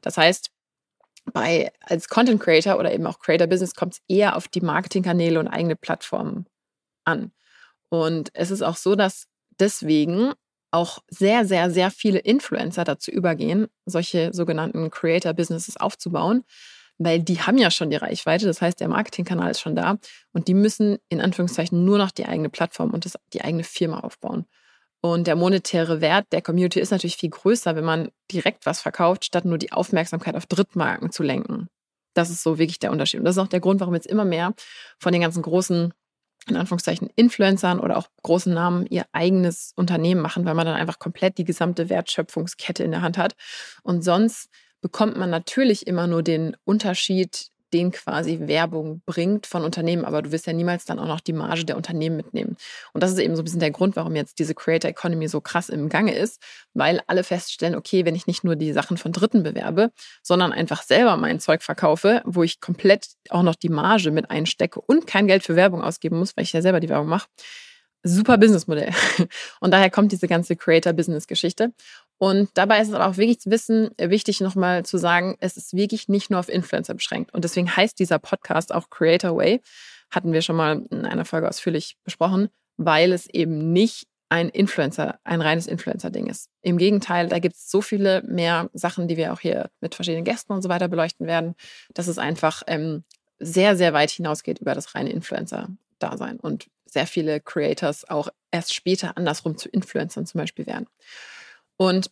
Das 0.00 0.16
heißt, 0.16 0.50
bei, 1.32 1.72
als 1.80 2.08
Content 2.08 2.40
Creator 2.40 2.78
oder 2.78 2.92
eben 2.92 3.06
auch 3.06 3.18
Creator 3.20 3.46
Business 3.46 3.74
kommt 3.74 3.94
es 3.94 4.00
eher 4.08 4.36
auf 4.36 4.48
die 4.48 4.60
Marketingkanäle 4.60 5.38
und 5.38 5.48
eigene 5.48 5.76
Plattformen 5.76 6.46
an. 7.04 7.32
Und 7.90 8.30
es 8.32 8.50
ist 8.50 8.62
auch 8.62 8.76
so, 8.76 8.94
dass 8.94 9.26
deswegen 9.58 10.32
auch 10.70 11.00
sehr, 11.08 11.44
sehr, 11.44 11.70
sehr 11.70 11.90
viele 11.90 12.20
Influencer 12.20 12.84
dazu 12.84 13.10
übergehen, 13.10 13.66
solche 13.86 14.32
sogenannten 14.32 14.90
Creator-Businesses 14.90 15.76
aufzubauen, 15.76 16.44
weil 16.98 17.20
die 17.20 17.40
haben 17.40 17.58
ja 17.58 17.70
schon 17.70 17.90
die 17.90 17.96
Reichweite, 17.96 18.46
das 18.46 18.62
heißt, 18.62 18.78
der 18.80 18.88
Marketingkanal 18.88 19.50
ist 19.50 19.60
schon 19.60 19.74
da 19.74 19.98
und 20.32 20.48
die 20.48 20.54
müssen 20.54 20.98
in 21.08 21.20
Anführungszeichen 21.20 21.84
nur 21.84 21.98
noch 21.98 22.10
die 22.10 22.26
eigene 22.26 22.50
Plattform 22.50 22.90
und 22.90 23.04
das, 23.04 23.18
die 23.32 23.42
eigene 23.42 23.64
Firma 23.64 24.00
aufbauen. 24.00 24.46
Und 25.02 25.26
der 25.26 25.34
monetäre 25.34 26.00
Wert 26.02 26.26
der 26.30 26.42
Community 26.42 26.78
ist 26.78 26.90
natürlich 26.90 27.16
viel 27.16 27.30
größer, 27.30 27.74
wenn 27.74 27.84
man 27.84 28.10
direkt 28.30 28.66
was 28.66 28.82
verkauft, 28.82 29.24
statt 29.24 29.46
nur 29.46 29.56
die 29.56 29.72
Aufmerksamkeit 29.72 30.36
auf 30.36 30.46
Drittmarken 30.46 31.10
zu 31.10 31.22
lenken. 31.22 31.68
Das 32.12 32.28
ist 32.28 32.42
so 32.42 32.58
wirklich 32.58 32.78
der 32.80 32.92
Unterschied. 32.92 33.20
Und 33.20 33.24
das 33.24 33.36
ist 33.36 33.42
auch 33.42 33.48
der 33.48 33.60
Grund, 33.60 33.80
warum 33.80 33.94
jetzt 33.94 34.06
immer 34.06 34.26
mehr 34.26 34.52
von 34.98 35.12
den 35.12 35.22
ganzen 35.22 35.42
großen 35.42 35.94
in 36.48 36.56
Anführungszeichen 36.56 37.10
Influencern 37.16 37.80
oder 37.80 37.96
auch 37.96 38.08
großen 38.22 38.52
Namen 38.52 38.86
ihr 38.86 39.04
eigenes 39.12 39.72
Unternehmen 39.76 40.20
machen, 40.20 40.44
weil 40.44 40.54
man 40.54 40.66
dann 40.66 40.76
einfach 40.76 40.98
komplett 40.98 41.38
die 41.38 41.44
gesamte 41.44 41.88
Wertschöpfungskette 41.88 42.82
in 42.82 42.90
der 42.90 43.02
Hand 43.02 43.18
hat. 43.18 43.34
Und 43.82 44.02
sonst 44.02 44.48
bekommt 44.80 45.16
man 45.16 45.30
natürlich 45.30 45.86
immer 45.86 46.06
nur 46.06 46.22
den 46.22 46.56
Unterschied 46.64 47.50
den 47.72 47.90
quasi 47.92 48.40
Werbung 48.40 49.02
bringt 49.06 49.46
von 49.46 49.64
Unternehmen, 49.64 50.04
aber 50.04 50.22
du 50.22 50.32
wirst 50.32 50.46
ja 50.46 50.52
niemals 50.52 50.84
dann 50.84 50.98
auch 50.98 51.06
noch 51.06 51.20
die 51.20 51.32
Marge 51.32 51.64
der 51.64 51.76
Unternehmen 51.76 52.16
mitnehmen. 52.16 52.56
Und 52.92 53.02
das 53.02 53.12
ist 53.12 53.18
eben 53.18 53.36
so 53.36 53.42
ein 53.42 53.44
bisschen 53.44 53.60
der 53.60 53.70
Grund, 53.70 53.96
warum 53.96 54.16
jetzt 54.16 54.38
diese 54.38 54.54
Creator 54.54 54.90
Economy 54.90 55.28
so 55.28 55.40
krass 55.40 55.68
im 55.68 55.88
Gange 55.88 56.14
ist, 56.14 56.40
weil 56.74 57.00
alle 57.06 57.24
feststellen, 57.24 57.74
okay, 57.74 58.04
wenn 58.04 58.14
ich 58.14 58.26
nicht 58.26 58.44
nur 58.44 58.56
die 58.56 58.72
Sachen 58.72 58.96
von 58.96 59.12
Dritten 59.12 59.42
bewerbe, 59.42 59.90
sondern 60.22 60.52
einfach 60.52 60.82
selber 60.82 61.16
mein 61.16 61.40
Zeug 61.40 61.62
verkaufe, 61.62 62.22
wo 62.24 62.42
ich 62.42 62.60
komplett 62.60 63.08
auch 63.30 63.42
noch 63.42 63.54
die 63.54 63.68
Marge 63.68 64.10
mit 64.10 64.30
einstecke 64.30 64.80
und 64.80 65.06
kein 65.06 65.26
Geld 65.26 65.42
für 65.42 65.56
Werbung 65.56 65.82
ausgeben 65.82 66.18
muss, 66.18 66.36
weil 66.36 66.44
ich 66.44 66.52
ja 66.52 66.62
selber 66.62 66.80
die 66.80 66.88
Werbung 66.88 67.08
mache, 67.08 67.26
super 68.02 68.38
Businessmodell. 68.38 68.92
Und 69.60 69.72
daher 69.72 69.90
kommt 69.90 70.12
diese 70.12 70.28
ganze 70.28 70.56
Creator-Business-Geschichte. 70.56 71.72
Und 72.22 72.50
dabei 72.52 72.82
ist 72.82 72.88
es 72.88 72.94
aber 72.94 73.06
auch 73.06 73.16
wirklich 73.16 73.40
zu 73.40 73.50
wissen, 73.50 73.96
äh, 73.96 74.10
wichtig 74.10 74.42
nochmal 74.42 74.84
zu 74.84 74.98
sagen, 74.98 75.38
es 75.40 75.56
ist 75.56 75.72
wirklich 75.72 76.06
nicht 76.08 76.28
nur 76.28 76.38
auf 76.38 76.50
Influencer 76.50 76.92
beschränkt. 76.92 77.32
Und 77.32 77.44
deswegen 77.44 77.74
heißt 77.74 77.98
dieser 77.98 78.18
Podcast 78.18 78.74
auch 78.74 78.90
Creator 78.90 79.34
Way. 79.34 79.62
Hatten 80.10 80.34
wir 80.34 80.42
schon 80.42 80.56
mal 80.56 80.82
in 80.90 81.06
einer 81.06 81.24
Folge 81.24 81.48
ausführlich 81.48 81.96
besprochen, 82.04 82.50
weil 82.76 83.12
es 83.12 83.26
eben 83.26 83.72
nicht 83.72 84.06
ein 84.28 84.50
Influencer, 84.50 85.18
ein 85.24 85.40
reines 85.40 85.66
Influencer-Ding 85.66 86.26
ist. 86.26 86.50
Im 86.60 86.76
Gegenteil, 86.76 87.28
da 87.28 87.38
gibt 87.38 87.56
es 87.56 87.70
so 87.70 87.80
viele 87.80 88.22
mehr 88.24 88.68
Sachen, 88.74 89.08
die 89.08 89.16
wir 89.16 89.32
auch 89.32 89.40
hier 89.40 89.70
mit 89.80 89.94
verschiedenen 89.94 90.26
Gästen 90.26 90.52
und 90.52 90.60
so 90.60 90.68
weiter 90.68 90.88
beleuchten 90.88 91.26
werden, 91.26 91.54
dass 91.94 92.06
es 92.06 92.18
einfach 92.18 92.62
ähm, 92.66 93.02
sehr, 93.38 93.76
sehr 93.76 93.94
weit 93.94 94.10
hinausgeht 94.10 94.58
über 94.58 94.74
das 94.74 94.94
reine 94.94 95.10
Influencer-Dasein. 95.10 96.38
Und 96.38 96.66
sehr 96.84 97.06
viele 97.06 97.40
Creators 97.40 98.10
auch 98.10 98.28
erst 98.50 98.74
später 98.74 99.16
andersrum 99.16 99.56
zu 99.56 99.70
Influencern 99.70 100.26
zum 100.26 100.38
Beispiel 100.38 100.66
werden. 100.66 100.86
Und 101.80 102.10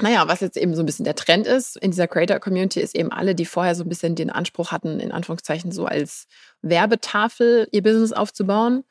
naja, 0.00 0.26
was 0.28 0.40
jetzt 0.40 0.56
eben 0.56 0.74
so 0.74 0.82
ein 0.82 0.86
bisschen 0.86 1.04
der 1.04 1.14
Trend 1.14 1.46
ist 1.46 1.76
in 1.76 1.90
dieser 1.90 2.08
Creator-Community, 2.08 2.80
ist 2.80 2.96
eben 2.96 3.12
alle, 3.12 3.34
die 3.34 3.44
vorher 3.44 3.74
so 3.74 3.84
ein 3.84 3.88
bisschen 3.90 4.14
den 4.14 4.30
Anspruch 4.30 4.72
hatten, 4.72 4.98
in 4.98 5.12
Anführungszeichen 5.12 5.72
so 5.72 5.84
als 5.84 6.26
Werbetafel 6.62 7.68
ihr 7.70 7.82
Business 7.82 8.14
aufzubauen, 8.14 8.84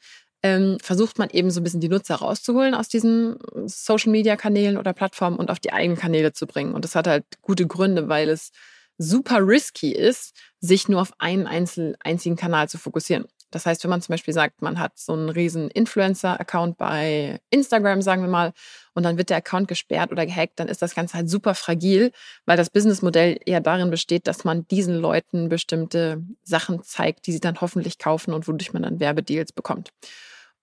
ähm, 0.43 0.77
versucht 0.83 1.17
man 1.17 1.31
eben 1.31 1.49
so 1.49 1.59
ein 1.59 1.63
bisschen 1.63 1.79
die 1.79 1.89
Nutzer 1.89 2.17
rauszuholen 2.17 2.75
aus 2.75 2.89
diesen 2.89 3.39
Social-Media-Kanälen 3.65 4.77
oder 4.77 4.93
Plattformen 4.93 5.37
und 5.37 5.49
auf 5.49 5.59
die 5.59 5.73
eigenen 5.73 5.97
Kanäle 5.97 6.31
zu 6.31 6.45
bringen. 6.45 6.75
Und 6.75 6.85
das 6.85 6.93
hat 6.93 7.07
halt 7.07 7.25
gute 7.41 7.65
Gründe, 7.65 8.07
weil 8.07 8.29
es 8.29 8.51
super 8.99 9.39
risky 9.39 9.93
ist, 9.93 10.35
sich 10.59 10.89
nur 10.89 11.01
auf 11.01 11.11
einen 11.17 11.47
einzigen 11.47 12.35
Kanal 12.35 12.69
zu 12.69 12.77
fokussieren. 12.77 13.25
Das 13.53 13.65
heißt, 13.65 13.83
wenn 13.83 13.91
man 13.91 14.01
zum 14.01 14.13
Beispiel 14.13 14.33
sagt, 14.33 14.61
man 14.61 14.79
hat 14.79 14.97
so 14.97 15.13
einen 15.13 15.29
riesen 15.29 15.69
Influencer-Account 15.69 16.77
bei 16.77 17.39
Instagram, 17.49 18.01
sagen 18.01 18.23
wir 18.23 18.29
mal, 18.29 18.53
und 18.95 19.03
dann 19.03 19.17
wird 19.17 19.29
der 19.29 19.37
Account 19.37 19.67
gesperrt 19.67 20.11
oder 20.11 20.25
gehackt, 20.25 20.59
dann 20.59 20.67
ist 20.67 20.81
das 20.81 20.95
Ganze 20.95 21.17
halt 21.17 21.29
super 21.29 21.53
fragil, 21.53 22.11
weil 22.45 22.57
das 22.57 22.69
Businessmodell 22.69 23.39
eher 23.45 23.61
darin 23.61 23.91
besteht, 23.91 24.27
dass 24.27 24.43
man 24.43 24.67
diesen 24.67 24.95
Leuten 24.95 25.49
bestimmte 25.49 26.23
Sachen 26.43 26.83
zeigt, 26.83 27.27
die 27.27 27.31
sie 27.31 27.39
dann 27.39 27.61
hoffentlich 27.61 27.99
kaufen 27.99 28.33
und 28.33 28.47
wodurch 28.47 28.73
man 28.73 28.83
dann 28.83 28.99
Werbedeals 28.99 29.51
bekommt. 29.51 29.91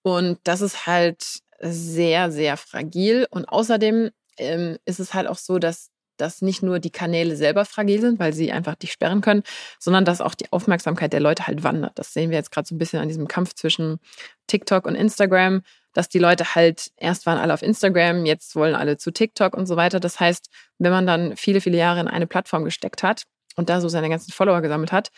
Und 0.03 0.39
das 0.45 0.61
ist 0.61 0.87
halt 0.87 1.41
sehr, 1.61 2.31
sehr 2.33 2.57
fragil. 2.57 3.27
Und 3.31 3.45
außerdem 3.49 4.11
ähm, 4.39 4.79
ist 4.85 4.99
es 4.99 5.15
halt 5.15 5.29
auch 5.29 5.39
so, 5.39 5.59
dass 5.59 5.91
dass 6.21 6.43
nicht 6.43 6.63
nur 6.63 6.79
die 6.79 6.91
Kanäle 6.91 7.37
selber 7.37 7.65
fragil 7.65 8.01
sind, 8.01 8.19
weil 8.19 8.33
sie 8.33 8.53
einfach 8.53 8.75
dich 8.75 8.93
sperren 8.93 9.21
können, 9.21 9.43
sondern 9.79 10.05
dass 10.05 10.21
auch 10.21 10.35
die 10.35 10.53
Aufmerksamkeit 10.53 11.13
der 11.13 11.21
Leute 11.21 11.47
halt 11.47 11.63
wandert. 11.63 11.99
Das 11.99 12.13
sehen 12.13 12.31
wir 12.31 12.39
jetzt 12.39 12.51
gerade 12.51 12.69
so 12.69 12.75
ein 12.75 12.79
bisschen 12.79 13.01
an 13.01 13.09
diesem 13.09 13.29
Kampf 13.29 13.55
zwischen 13.55 13.99
TikTok 14.47 14.87
und 14.87 14.95
Instagram, 14.95 15.63
dass 15.93 16.09
die 16.09 16.19
Leute 16.19 16.55
halt 16.55 16.91
erst 16.97 17.27
waren 17.27 17.39
alle 17.39 17.55
auf 17.55 17.63
Instagram, 17.63 18.25
jetzt 18.27 18.55
wollen 18.55 18.75
alle 18.75 18.97
zu 18.97 19.11
TikTok 19.11 19.57
und 19.57 19.67
so 19.67 19.77
weiter. 19.77 20.01
Das 20.01 20.21
heißt, 20.21 20.49
wenn 20.79 20.93
man 20.93 21.07
dann 21.07 21.37
viele, 21.37 21.61
viele 21.61 21.79
Jahre 21.79 22.01
in 22.01 22.09
eine 22.09 22.27
Plattform 22.27 22.65
gesteckt 22.65 23.03
hat 23.03 23.25
und 23.57 23.69
da 23.69 23.81
so 23.81 23.89
seine 23.89 24.09
ganzen 24.09 24.33
Follower 24.33 24.61
gesammelt 24.61 24.93
hat, 24.93 25.11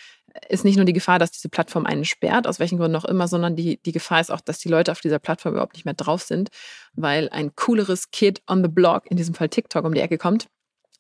ist 0.49 0.65
nicht 0.65 0.77
nur 0.77 0.87
die 0.87 0.95
Gefahr, 0.95 1.19
dass 1.19 1.31
diese 1.31 1.51
Plattform 1.51 1.85
einen 1.85 2.07
sperrt, 2.07 2.47
aus 2.47 2.59
welchen 2.59 2.79
Gründen 2.79 2.97
auch 2.97 3.05
immer, 3.05 3.29
sondern 3.29 3.55
die, 3.55 3.83
die 3.83 3.93
Gefahr 3.93 4.21
ist 4.21 4.31
auch, 4.31 4.41
dass 4.41 4.59
die 4.59 4.71
Leute 4.71 4.93
auf 4.93 5.01
dieser 5.01 5.19
Plattform 5.19 5.53
überhaupt 5.53 5.75
nicht 5.75 5.85
mehr 5.85 5.95
drauf 5.95 6.23
sind, 6.23 6.49
weil 6.95 7.29
ein 7.29 7.55
cooleres 7.55 8.11
Kid 8.11 8.41
on 8.47 8.63
the 8.63 8.71
Block, 8.71 9.11
in 9.11 9.19
diesem 9.19 9.35
Fall 9.35 9.51
TikTok, 9.51 9.85
um 9.85 9.93
die 9.93 10.01
Ecke 10.01 10.17
kommt 10.17 10.47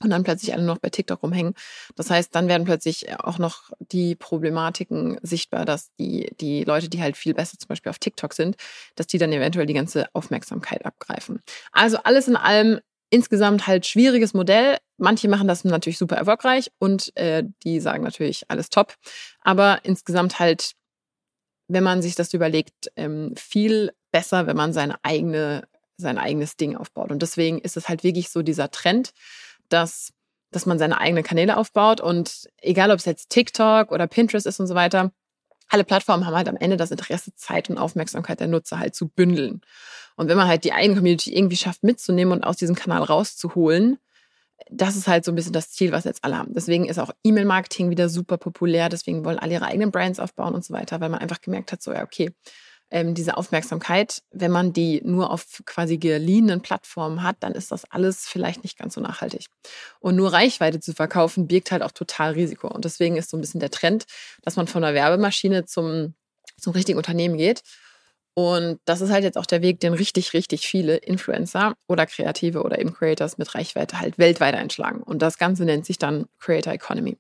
und 0.02 0.10
dann 0.10 0.24
plötzlich 0.24 0.52
alle 0.52 0.64
noch 0.64 0.78
bei 0.78 0.90
TikTok 0.90 1.22
rumhängen. 1.22 1.54
Das 1.96 2.10
heißt, 2.10 2.34
dann 2.34 2.48
werden 2.48 2.64
plötzlich 2.64 3.18
auch 3.20 3.38
noch 3.38 3.70
die 3.78 4.14
Problematiken 4.14 5.18
sichtbar, 5.22 5.64
dass 5.64 5.94
die, 5.98 6.34
die 6.40 6.64
Leute, 6.64 6.88
die 6.88 7.02
halt 7.02 7.16
viel 7.16 7.34
besser 7.34 7.58
zum 7.58 7.68
Beispiel 7.68 7.90
auf 7.90 7.98
TikTok 7.98 8.32
sind, 8.34 8.56
dass 8.96 9.06
die 9.06 9.18
dann 9.18 9.32
eventuell 9.32 9.66
die 9.66 9.74
ganze 9.74 10.06
Aufmerksamkeit 10.14 10.84
abgreifen. 10.84 11.40
Also 11.70 11.98
alles 11.98 12.28
in 12.28 12.36
allem 12.36 12.80
insgesamt 13.12 13.66
halt 13.66 13.86
schwieriges 13.86 14.32
Modell. 14.32 14.78
Manche 14.96 15.28
machen 15.28 15.46
das 15.46 15.64
natürlich 15.64 15.98
super 15.98 16.16
erfolgreich 16.16 16.70
und 16.78 17.14
äh, 17.16 17.44
die 17.62 17.78
sagen 17.78 18.02
natürlich 18.02 18.44
alles 18.48 18.70
top. 18.70 18.94
Aber 19.42 19.80
insgesamt 19.84 20.38
halt, 20.38 20.72
wenn 21.68 21.84
man 21.84 22.00
sich 22.00 22.14
das 22.14 22.32
überlegt, 22.32 22.90
ähm, 22.96 23.34
viel 23.36 23.92
besser, 24.12 24.46
wenn 24.46 24.56
man 24.56 24.72
seine 24.72 24.96
eigene, 25.04 25.68
sein 25.98 26.16
eigenes 26.16 26.56
Ding 26.56 26.74
aufbaut. 26.74 27.10
Und 27.10 27.20
deswegen 27.20 27.58
ist 27.58 27.76
es 27.76 27.88
halt 27.90 28.02
wirklich 28.02 28.30
so 28.30 28.40
dieser 28.40 28.70
Trend, 28.70 29.12
dass, 29.72 30.12
dass 30.50 30.66
man 30.66 30.78
seine 30.78 31.00
eigenen 31.00 31.24
Kanäle 31.24 31.56
aufbaut 31.56 32.00
und 32.00 32.48
egal 32.58 32.90
ob 32.90 32.98
es 32.98 33.04
jetzt 33.04 33.30
TikTok 33.30 33.90
oder 33.92 34.06
Pinterest 34.06 34.46
ist 34.46 34.60
und 34.60 34.66
so 34.66 34.74
weiter, 34.74 35.12
alle 35.68 35.84
Plattformen 35.84 36.26
haben 36.26 36.36
halt 36.36 36.48
am 36.48 36.56
Ende 36.56 36.76
das 36.76 36.90
Interesse, 36.90 37.34
Zeit 37.34 37.70
und 37.70 37.78
Aufmerksamkeit 37.78 38.40
der 38.40 38.48
Nutzer 38.48 38.78
halt 38.78 38.94
zu 38.94 39.08
bündeln. 39.08 39.62
Und 40.16 40.28
wenn 40.28 40.36
man 40.36 40.46
halt 40.46 40.64
die 40.64 40.72
eigene 40.72 40.96
Community 40.96 41.34
irgendwie 41.34 41.56
schafft 41.56 41.82
mitzunehmen 41.82 42.32
und 42.32 42.44
aus 42.44 42.56
diesem 42.56 42.76
Kanal 42.76 43.02
rauszuholen, 43.02 43.98
das 44.70 44.96
ist 44.96 45.08
halt 45.08 45.24
so 45.24 45.32
ein 45.32 45.34
bisschen 45.34 45.52
das 45.52 45.70
Ziel, 45.70 45.92
was 45.92 46.04
jetzt 46.04 46.24
alle 46.24 46.38
haben. 46.38 46.54
Deswegen 46.54 46.84
ist 46.84 46.98
auch 46.98 47.10
E-Mail-Marketing 47.24 47.90
wieder 47.90 48.08
super 48.08 48.36
populär. 48.36 48.88
Deswegen 48.88 49.24
wollen 49.24 49.38
alle 49.38 49.54
ihre 49.54 49.66
eigenen 49.66 49.90
Brands 49.90 50.20
aufbauen 50.20 50.54
und 50.54 50.64
so 50.64 50.72
weiter, 50.74 51.00
weil 51.00 51.08
man 51.08 51.20
einfach 51.20 51.40
gemerkt 51.40 51.72
hat, 51.72 51.82
so 51.82 51.92
ja, 51.92 52.02
okay, 52.02 52.30
ähm, 52.92 53.14
diese 53.14 53.38
Aufmerksamkeit, 53.38 54.22
wenn 54.30 54.50
man 54.50 54.74
die 54.74 55.00
nur 55.02 55.30
auf 55.30 55.62
quasi 55.64 55.96
geliehenen 55.96 56.60
Plattformen 56.60 57.22
hat, 57.22 57.36
dann 57.40 57.52
ist 57.52 57.72
das 57.72 57.90
alles 57.90 58.28
vielleicht 58.28 58.62
nicht 58.62 58.78
ganz 58.78 58.94
so 58.94 59.00
nachhaltig. 59.00 59.46
Und 59.98 60.14
nur 60.14 60.32
Reichweite 60.32 60.78
zu 60.78 60.92
verkaufen, 60.92 61.48
birgt 61.48 61.72
halt 61.72 61.82
auch 61.82 61.92
total 61.92 62.32
Risiko. 62.32 62.68
Und 62.68 62.84
deswegen 62.84 63.16
ist 63.16 63.30
so 63.30 63.38
ein 63.38 63.40
bisschen 63.40 63.60
der 63.60 63.70
Trend, 63.70 64.04
dass 64.42 64.56
man 64.56 64.66
von 64.66 64.82
der 64.82 64.92
Werbemaschine 64.92 65.64
zum, 65.64 66.14
zum 66.58 66.74
richtigen 66.74 66.98
Unternehmen 66.98 67.38
geht. 67.38 67.62
Und 68.34 68.78
das 68.84 69.00
ist 69.00 69.10
halt 69.10 69.24
jetzt 69.24 69.38
auch 69.38 69.46
der 69.46 69.62
Weg, 69.62 69.80
den 69.80 69.94
richtig, 69.94 70.34
richtig 70.34 70.66
viele 70.66 70.96
Influencer 70.96 71.74
oder 71.88 72.04
Kreative 72.04 72.62
oder 72.62 72.78
eben 72.78 72.92
Creators 72.92 73.38
mit 73.38 73.54
Reichweite 73.54 74.00
halt 74.00 74.18
weltweit 74.18 74.54
einschlagen. 74.54 75.02
Und 75.02 75.22
das 75.22 75.38
Ganze 75.38 75.64
nennt 75.64 75.86
sich 75.86 75.98
dann 75.98 76.26
Creator 76.40 76.74
Economy. 76.74 77.16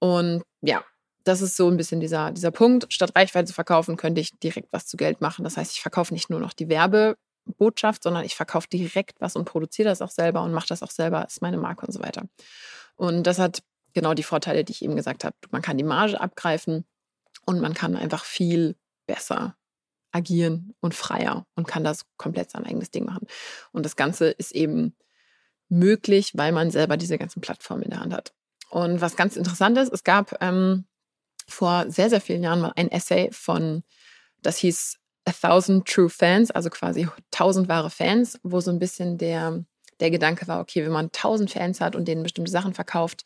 Und 0.00 0.42
ja, 0.62 0.84
das 1.24 1.40
ist 1.40 1.56
so 1.56 1.68
ein 1.68 1.76
bisschen 1.76 2.00
dieser, 2.00 2.30
dieser 2.30 2.50
Punkt. 2.50 2.92
Statt 2.92 3.16
Reichweite 3.16 3.46
zu 3.46 3.54
verkaufen, 3.54 3.96
könnte 3.96 4.20
ich 4.20 4.38
direkt 4.38 4.68
was 4.72 4.86
zu 4.86 4.96
Geld 4.96 5.20
machen. 5.20 5.44
Das 5.44 5.56
heißt, 5.56 5.72
ich 5.72 5.80
verkaufe 5.80 6.12
nicht 6.12 6.30
nur 6.30 6.38
noch 6.38 6.52
die 6.52 6.68
Werbebotschaft, 6.68 8.02
sondern 8.02 8.24
ich 8.24 8.34
verkaufe 8.34 8.68
direkt 8.68 9.20
was 9.20 9.34
und 9.34 9.46
produziere 9.46 9.88
das 9.88 10.02
auch 10.02 10.10
selber 10.10 10.42
und 10.42 10.52
mache 10.52 10.68
das 10.68 10.82
auch 10.82 10.90
selber, 10.90 11.24
ist 11.26 11.42
meine 11.42 11.56
Marke 11.56 11.86
und 11.86 11.92
so 11.92 12.02
weiter. 12.02 12.24
Und 12.96 13.24
das 13.24 13.38
hat 13.38 13.62
genau 13.94 14.14
die 14.14 14.22
Vorteile, 14.22 14.64
die 14.64 14.72
ich 14.72 14.84
eben 14.84 14.96
gesagt 14.96 15.24
habe. 15.24 15.34
Man 15.50 15.62
kann 15.62 15.78
die 15.78 15.84
Marge 15.84 16.20
abgreifen 16.20 16.84
und 17.46 17.60
man 17.60 17.74
kann 17.74 17.96
einfach 17.96 18.24
viel 18.24 18.76
besser 19.06 19.56
agieren 20.12 20.74
und 20.80 20.94
freier 20.94 21.46
und 21.56 21.66
kann 21.66 21.84
das 21.84 22.04
komplett 22.16 22.50
sein 22.50 22.64
eigenes 22.64 22.90
Ding 22.90 23.04
machen. 23.04 23.26
Und 23.72 23.84
das 23.84 23.96
Ganze 23.96 24.28
ist 24.28 24.52
eben 24.52 24.94
möglich, 25.68 26.32
weil 26.34 26.52
man 26.52 26.70
selber 26.70 26.96
diese 26.96 27.18
ganzen 27.18 27.40
Plattformen 27.40 27.82
in 27.82 27.90
der 27.90 28.00
Hand 28.00 28.14
hat. 28.14 28.32
Und 28.70 29.00
was 29.00 29.16
ganz 29.16 29.36
interessant 29.36 29.76
ist, 29.78 29.92
es 29.92 30.04
gab 30.04 30.36
ähm, 30.40 30.84
vor 31.48 31.86
sehr, 31.88 32.10
sehr 32.10 32.20
vielen 32.20 32.42
Jahren 32.42 32.60
mal 32.60 32.72
ein 32.76 32.90
Essay 32.90 33.30
von, 33.32 33.82
das 34.42 34.58
hieß 34.58 34.98
A 35.26 35.32
Thousand 35.32 35.86
True 35.86 36.10
Fans, 36.10 36.50
also 36.50 36.70
quasi 36.70 37.08
tausend 37.30 37.68
wahre 37.68 37.90
Fans, 37.90 38.38
wo 38.42 38.60
so 38.60 38.70
ein 38.70 38.78
bisschen 38.78 39.18
der, 39.18 39.64
der 40.00 40.10
Gedanke 40.10 40.46
war, 40.48 40.60
okay, 40.60 40.84
wenn 40.84 40.92
man 40.92 41.12
tausend 41.12 41.50
Fans 41.50 41.80
hat 41.80 41.96
und 41.96 42.06
denen 42.06 42.22
bestimmte 42.22 42.50
Sachen 42.50 42.74
verkauft, 42.74 43.24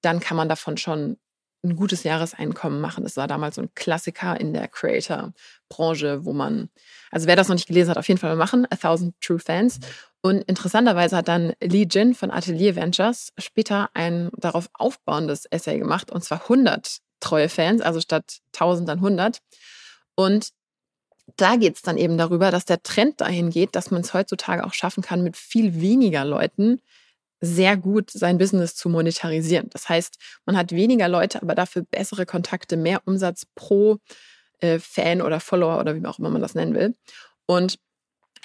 dann 0.00 0.20
kann 0.20 0.36
man 0.36 0.48
davon 0.48 0.76
schon 0.76 1.18
ein 1.62 1.76
gutes 1.76 2.04
Jahreseinkommen 2.04 2.80
machen. 2.80 3.04
Das 3.04 3.16
war 3.16 3.26
damals 3.26 3.56
so 3.56 3.62
ein 3.62 3.74
Klassiker 3.74 4.40
in 4.40 4.54
der 4.54 4.68
Creator-Branche, 4.68 6.24
wo 6.24 6.32
man, 6.32 6.70
also 7.10 7.26
wer 7.26 7.36
das 7.36 7.48
noch 7.48 7.54
nicht 7.54 7.68
gelesen 7.68 7.90
hat, 7.90 7.98
auf 7.98 8.08
jeden 8.08 8.18
Fall 8.18 8.30
mal 8.30 8.42
machen, 8.42 8.66
A 8.70 8.76
Thousand 8.76 9.14
True 9.20 9.38
Fans. 9.38 9.78
Und 10.22 10.42
interessanterweise 10.42 11.16
hat 11.16 11.28
dann 11.28 11.52
Lee 11.60 11.86
Jin 11.90 12.14
von 12.14 12.30
Atelier 12.30 12.76
Ventures 12.76 13.32
später 13.38 13.90
ein 13.94 14.30
darauf 14.36 14.70
aufbauendes 14.72 15.46
Essay 15.46 15.78
gemacht, 15.78 16.10
und 16.10 16.22
zwar 16.22 16.42
100 16.42 17.00
treue 17.20 17.48
Fans, 17.48 17.80
also 17.82 18.00
statt 18.00 18.38
1000 18.54 18.88
dann 18.88 18.98
100. 18.98 19.38
Und 20.14 20.50
da 21.36 21.56
geht 21.56 21.76
es 21.76 21.82
dann 21.82 21.96
eben 21.96 22.18
darüber, 22.18 22.50
dass 22.50 22.64
der 22.64 22.82
Trend 22.82 23.20
dahin 23.20 23.50
geht, 23.50 23.76
dass 23.76 23.90
man 23.90 24.02
es 24.02 24.14
heutzutage 24.14 24.64
auch 24.64 24.74
schaffen 24.74 25.02
kann, 25.02 25.22
mit 25.22 25.36
viel 25.36 25.80
weniger 25.80 26.24
Leuten 26.24 26.80
sehr 27.40 27.76
gut 27.76 28.10
sein 28.10 28.36
Business 28.38 28.74
zu 28.74 28.88
monetarisieren. 28.88 29.70
Das 29.70 29.88
heißt, 29.88 30.18
man 30.44 30.56
hat 30.56 30.72
weniger 30.72 31.08
Leute, 31.08 31.40
aber 31.40 31.54
dafür 31.54 31.82
bessere 31.82 32.26
Kontakte, 32.26 32.76
mehr 32.76 33.00
Umsatz 33.06 33.46
pro 33.54 33.98
äh, 34.58 34.78
Fan 34.78 35.22
oder 35.22 35.40
Follower 35.40 35.80
oder 35.80 35.94
wie 35.94 36.04
auch 36.06 36.18
immer 36.18 36.30
man 36.30 36.42
das 36.42 36.54
nennen 36.54 36.74
will. 36.74 36.94
Und 37.46 37.78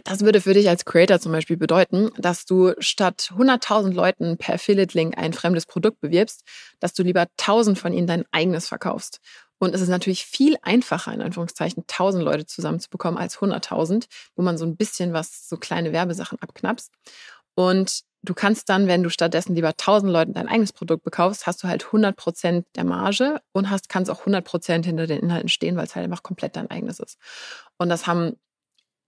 das 0.04 0.22
würde 0.22 0.42
für 0.42 0.54
dich 0.54 0.70
als 0.70 0.86
Creator 0.86 1.20
zum 1.20 1.32
Beispiel 1.32 1.58
bedeuten, 1.58 2.10
dass 2.18 2.46
du 2.46 2.74
statt 2.80 3.32
100.000 3.36 3.94
Leuten 3.94 4.38
per 4.38 4.56
Affiliate-Link 4.56 5.18
ein 5.18 5.34
fremdes 5.34 5.66
Produkt 5.66 6.02
bewirbst, 6.02 6.44
dass 6.80 6.94
du 6.94 7.04
lieber 7.04 7.26
1.000 7.40 7.76
von 7.76 7.94
ihnen 7.94 8.08
dein 8.08 8.26
eigenes 8.32 8.68
verkaufst. 8.68 9.20
Und 9.58 9.74
es 9.74 9.82
ist 9.82 9.90
natürlich 9.90 10.26
viel 10.26 10.58
einfacher, 10.62 11.14
in 11.14 11.22
Anführungszeichen, 11.22 11.84
1000 11.84 12.24
Leute 12.24 12.46
zusammenzubekommen 12.46 13.18
als 13.18 13.38
100.000, 13.38 14.06
wo 14.36 14.42
man 14.44 14.58
so 14.58 14.66
ein 14.66 14.76
bisschen 14.76 15.14
was, 15.14 15.48
so 15.48 15.58
kleine 15.58 15.94
Werbesachen 15.94 16.40
abknapst. 16.42 16.92
Und 17.56 18.02
du 18.22 18.34
kannst 18.34 18.68
dann, 18.68 18.88
wenn 18.88 19.02
du 19.02 19.10
stattdessen 19.10 19.56
lieber 19.56 19.70
1000 19.70 20.12
Leuten 20.12 20.34
dein 20.34 20.50
eigenes 20.50 20.74
Produkt 20.74 21.04
bekaufst, 21.04 21.48
hast 21.48 21.64
du 21.64 21.70
halt 21.70 21.86
100 21.86 22.18
Prozent 22.18 22.68
der 22.76 22.84
Marge 22.84 23.42
und 23.54 23.70
hast, 23.70 23.88
kannst 23.88 24.12
auch 24.12 24.20
100 24.20 24.44
Prozent 24.44 24.86
hinter 24.86 25.08
den 25.08 25.22
Inhalten 25.22 25.50
stehen, 25.50 25.78
weil 25.78 25.86
es 25.86 25.96
halt 25.96 26.04
einfach 26.04 26.24
komplett 26.24 26.58
dein 26.58 26.70
eigenes 26.70 27.00
ist. 27.00 27.18
Und 27.78 27.88
das 27.88 28.08
haben 28.08 28.36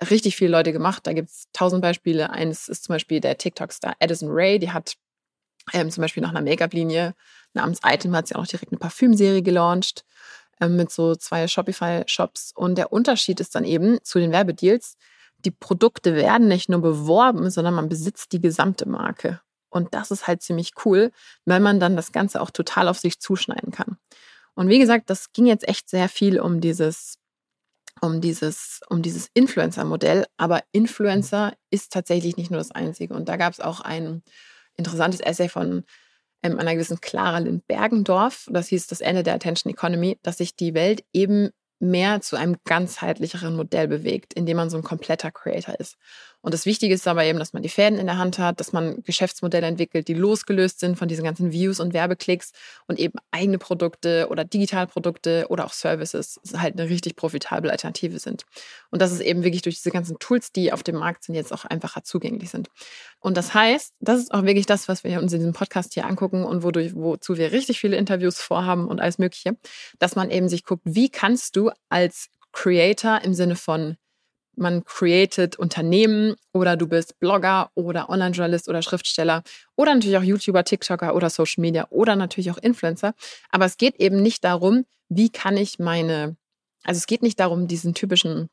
richtig 0.10 0.36
viele 0.36 0.52
Leute 0.52 0.74
gemacht. 0.74 1.08
Da 1.08 1.14
gibt 1.14 1.30
es 1.30 1.48
tausend 1.54 1.82
Beispiele. 1.82 2.30
Eines 2.30 2.68
ist 2.68 2.84
zum 2.84 2.94
Beispiel 2.94 3.20
der 3.20 3.38
TikTok-Star 3.38 3.96
Addison 4.00 4.30
Ray, 4.32 4.60
die 4.60 4.72
hat 4.72 4.96
ähm, 5.74 5.92
zum 5.92 6.02
Beispiel 6.02 6.22
nach 6.22 6.30
einer 6.30 6.42
Make-up-Linie 6.42 7.14
namens 7.54 7.80
Item 7.84 8.16
hat 8.16 8.28
sie 8.28 8.36
auch 8.36 8.48
direkt 8.48 8.72
eine 8.72 8.80
Parfümserie 8.80 9.42
gelauncht 9.42 10.06
ähm, 10.62 10.76
mit 10.76 10.92
so 10.92 11.16
zwei 11.16 11.48
Shopify-Shops. 11.48 12.54
Und 12.56 12.78
der 12.78 12.94
Unterschied 12.94 13.40
ist 13.40 13.56
dann 13.56 13.64
eben 13.64 14.00
zu 14.04 14.20
den 14.20 14.32
Werbedeals, 14.32 14.96
die 15.46 15.52
Produkte 15.52 16.16
werden 16.16 16.48
nicht 16.48 16.70
nur 16.70 16.82
beworben, 16.82 17.50
sondern 17.50 17.76
man 17.76 17.90
besitzt 17.90 18.32
die 18.32 18.42
gesamte 18.42 18.88
Marke. 18.88 19.42
Und 19.70 19.94
das 19.94 20.12
ist 20.12 20.28
halt 20.28 20.42
ziemlich 20.42 20.72
cool, 20.86 21.12
weil 21.46 21.60
man 21.60 21.80
dann 21.80 21.96
das 21.96 22.12
Ganze 22.12 22.42
auch 22.42 22.50
total 22.50 22.88
auf 22.88 22.98
sich 22.98 23.20
zuschneiden 23.20 23.72
kann. 23.72 23.98
Und 24.56 24.70
wie 24.70 24.80
gesagt, 24.80 25.10
das 25.10 25.32
ging 25.34 25.46
jetzt 25.46 25.68
echt 25.68 25.90
sehr 25.90 26.10
viel 26.10 26.40
um 26.40 26.62
dieses 26.62 27.17
um 28.02 28.22
dieses, 28.22 28.82
um 28.90 29.02
dieses 29.02 29.30
Influencer-Modell. 29.34 30.26
Aber 30.38 30.64
Influencer 30.72 31.54
ist 31.70 31.92
tatsächlich 31.92 32.38
nicht 32.38 32.52
nur 32.52 32.60
das 32.60 32.72
Einzige. 32.72 33.14
Und 33.14 33.30
da 33.30 33.38
gab 33.38 33.54
es 33.54 33.60
auch 33.60 33.82
ein 33.82 34.24
interessantes 34.76 35.20
Essay 35.20 35.50
von 35.50 35.84
ähm, 36.44 36.60
einer 36.60 36.74
gewissen 36.74 37.02
Clara 37.02 37.40
Lind-Bergendorf. 37.40 38.48
Das 38.52 38.68
hieß 38.68 38.88
Das 38.88 39.02
Ende 39.02 39.24
der 39.24 39.36
Attention 39.36 39.72
Economy, 39.72 40.20
dass 40.24 40.38
sich 40.38 40.56
die 40.56 40.74
Welt 40.74 41.04
eben 41.14 41.50
mehr 41.80 42.22
zu 42.22 42.36
einem 42.36 42.58
ganzheitlicheren 42.66 43.56
Modell 43.56 43.88
bewegt, 43.88 44.34
indem 44.34 44.58
man 44.58 44.70
so 44.70 44.78
ein 44.78 44.84
kompletter 44.84 45.32
Creator 45.32 45.80
ist. 45.80 45.98
Und 46.42 46.54
das 46.54 46.66
Wichtige 46.66 46.94
ist 46.94 47.08
aber 47.08 47.24
eben, 47.26 47.40
dass 47.40 47.54
man 47.54 47.64
die 47.64 47.70
Fäden 47.70 47.98
in 47.98 48.06
der 48.06 48.18
Hand 48.18 48.40
hat, 48.40 48.60
dass 48.60 48.72
man 48.72 49.04
Geschäftsmodelle 49.04 49.68
entwickelt, 49.68 50.08
die 50.08 50.14
losgelöst 50.14 50.80
sind 50.80 50.98
von 50.98 51.08
diesen 51.08 51.24
ganzen 51.24 51.52
Views 51.52 51.80
und 51.80 51.94
Werbeklicks 51.94 52.52
und 52.88 53.00
eben 53.00 53.20
eigene 53.32 53.58
Produkte 53.58 54.28
oder 54.30 54.46
Digitalprodukte 54.46 55.48
oder 55.50 55.66
auch 55.66 55.74
Services 55.74 56.40
halt 56.56 56.80
eine 56.80 56.90
richtig 56.90 57.16
profitable 57.16 57.72
Alternative 57.72 58.20
sind. 58.20 58.46
Und 58.92 59.02
das 59.02 59.12
ist 59.12 59.22
eben 59.22 59.44
wirklich 59.44 59.62
durch 59.64 59.76
diese 59.76 59.92
ganzen 59.92 60.20
Tools, 60.20 60.52
die 60.52 60.72
auf 60.72 60.84
dem 60.84 60.96
Markt 60.96 61.24
sind, 61.24 61.36
jetzt 61.36 61.52
auch 61.52 61.66
einfacher 61.66 62.04
zugänglich 62.04 62.50
sind. 62.50 62.70
Und 63.20 63.36
das 63.36 63.54
heißt, 63.54 63.94
das 64.00 64.20
ist 64.20 64.34
auch 64.34 64.44
wirklich 64.44 64.66
das, 64.66 64.88
was 64.88 65.04
wir 65.04 65.20
uns 65.20 65.34
in 65.34 65.40
diesem 65.40 65.54
Podcast 65.54 65.94
hier 65.96 66.06
angucken 66.06 66.44
und 66.44 66.64
wodurch, 66.64 66.96
wozu 66.96 67.38
wir 67.38 67.52
richtig 67.52 67.80
viele 67.80 67.98
Interviews 67.98 68.40
vorhaben 68.40 68.88
und 68.88 69.02
alles 69.02 69.18
Mögliche, 69.18 69.58
dass 70.00 70.16
man 70.16 70.30
eben 70.30 70.50
sich 70.50 70.64
guckt, 70.64 70.84
wie 70.86 71.10
kannst 71.10 71.56
du 71.56 71.72
als 71.90 72.30
Creator 72.52 73.22
im 73.24 73.34
Sinne 73.34 73.56
von 73.56 73.98
man 74.58 74.84
created 74.86 75.58
Unternehmen 75.58 76.36
oder 76.54 76.76
du 76.76 76.88
bist 76.88 77.20
Blogger 77.20 77.70
oder 77.76 78.10
Online-Journalist 78.10 78.68
oder 78.68 78.82
Schriftsteller 78.82 79.44
oder 79.76 79.94
natürlich 79.94 80.18
auch 80.18 80.24
YouTuber, 80.24 80.64
TikToker 80.64 81.16
oder 81.16 81.30
Social 81.30 81.62
Media 81.62 81.88
oder 81.90 82.16
natürlich 82.16 82.52
auch 82.52 82.58
Influencer. 82.58 83.14
Aber 83.50 83.66
es 83.66 83.78
geht 83.78 83.96
eben 84.00 84.22
nicht 84.22 84.44
darum, 84.44 84.86
wie 85.10 85.30
kann 85.30 85.58
ich 85.58 85.80
meine, 85.80 86.36
also 86.84 86.98
es 86.98 87.08
geht 87.08 87.22
nicht 87.22 87.40
darum, 87.40 87.68
diesen 87.68 87.94
typischen 87.94 88.50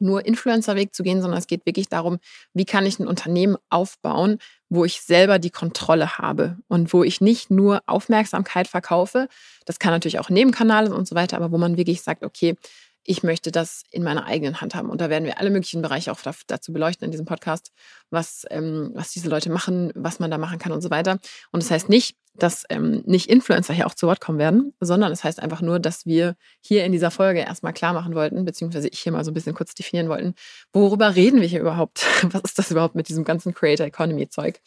nur 0.00 0.26
Influencer-Weg 0.26 0.94
zu 0.94 1.02
gehen, 1.02 1.22
sondern 1.22 1.38
es 1.38 1.46
geht 1.46 1.66
wirklich 1.66 1.88
darum, 1.88 2.18
wie 2.52 2.64
kann 2.64 2.86
ich 2.86 2.98
ein 2.98 3.06
Unternehmen 3.06 3.56
aufbauen, 3.70 4.38
wo 4.68 4.84
ich 4.84 5.00
selber 5.00 5.38
die 5.38 5.50
Kontrolle 5.50 6.18
habe 6.18 6.58
und 6.68 6.92
wo 6.92 7.04
ich 7.04 7.20
nicht 7.20 7.50
nur 7.50 7.82
Aufmerksamkeit 7.86 8.68
verkaufe. 8.68 9.28
Das 9.66 9.78
kann 9.78 9.92
natürlich 9.92 10.18
auch 10.18 10.30
Nebenkanal 10.30 10.92
und 10.92 11.06
so 11.06 11.14
weiter, 11.14 11.36
aber 11.36 11.52
wo 11.52 11.58
man 11.58 11.76
wirklich 11.76 12.02
sagt, 12.02 12.24
okay, 12.24 12.56
ich 13.04 13.22
möchte 13.22 13.52
das 13.52 13.82
in 13.90 14.02
meiner 14.02 14.26
eigenen 14.26 14.60
Hand 14.60 14.74
haben. 14.74 14.90
Und 14.90 15.00
da 15.00 15.10
werden 15.10 15.24
wir 15.24 15.38
alle 15.38 15.50
möglichen 15.50 15.82
Bereiche 15.82 16.10
auch 16.10 16.20
dazu 16.46 16.72
beleuchten 16.72 17.04
in 17.04 17.10
diesem 17.10 17.26
Podcast, 17.26 17.70
was, 18.10 18.44
ähm, 18.50 18.90
was 18.94 19.12
diese 19.12 19.28
Leute 19.28 19.50
machen, 19.50 19.92
was 19.94 20.18
man 20.18 20.30
da 20.30 20.38
machen 20.38 20.58
kann 20.58 20.72
und 20.72 20.80
so 20.80 20.90
weiter. 20.90 21.18
Und 21.52 21.62
das 21.62 21.70
heißt 21.70 21.88
nicht, 21.88 22.16
dass 22.36 22.64
ähm, 22.68 23.02
nicht 23.06 23.30
Influencer 23.30 23.74
hier 23.74 23.86
auch 23.86 23.94
zu 23.94 24.06
Wort 24.08 24.20
kommen 24.20 24.38
werden, 24.38 24.74
sondern 24.80 25.12
es 25.12 25.20
das 25.20 25.24
heißt 25.24 25.40
einfach 25.40 25.60
nur, 25.60 25.78
dass 25.78 26.04
wir 26.04 26.34
hier 26.60 26.84
in 26.84 26.90
dieser 26.90 27.10
Folge 27.10 27.40
erstmal 27.40 27.72
klar 27.72 27.92
machen 27.92 28.14
wollten, 28.14 28.44
beziehungsweise 28.44 28.88
ich 28.88 28.98
hier 28.98 29.12
mal 29.12 29.24
so 29.24 29.30
ein 29.30 29.34
bisschen 29.34 29.54
kurz 29.54 29.74
definieren 29.74 30.08
wollten, 30.08 30.34
worüber 30.72 31.14
reden 31.14 31.40
wir 31.40 31.46
hier 31.46 31.60
überhaupt? 31.60 32.04
Was 32.32 32.42
ist 32.42 32.58
das 32.58 32.70
überhaupt 32.70 32.96
mit 32.96 33.08
diesem 33.08 33.24
ganzen 33.24 33.54
Creator 33.54 33.86
Economy 33.86 34.28
Zeug? 34.28 34.60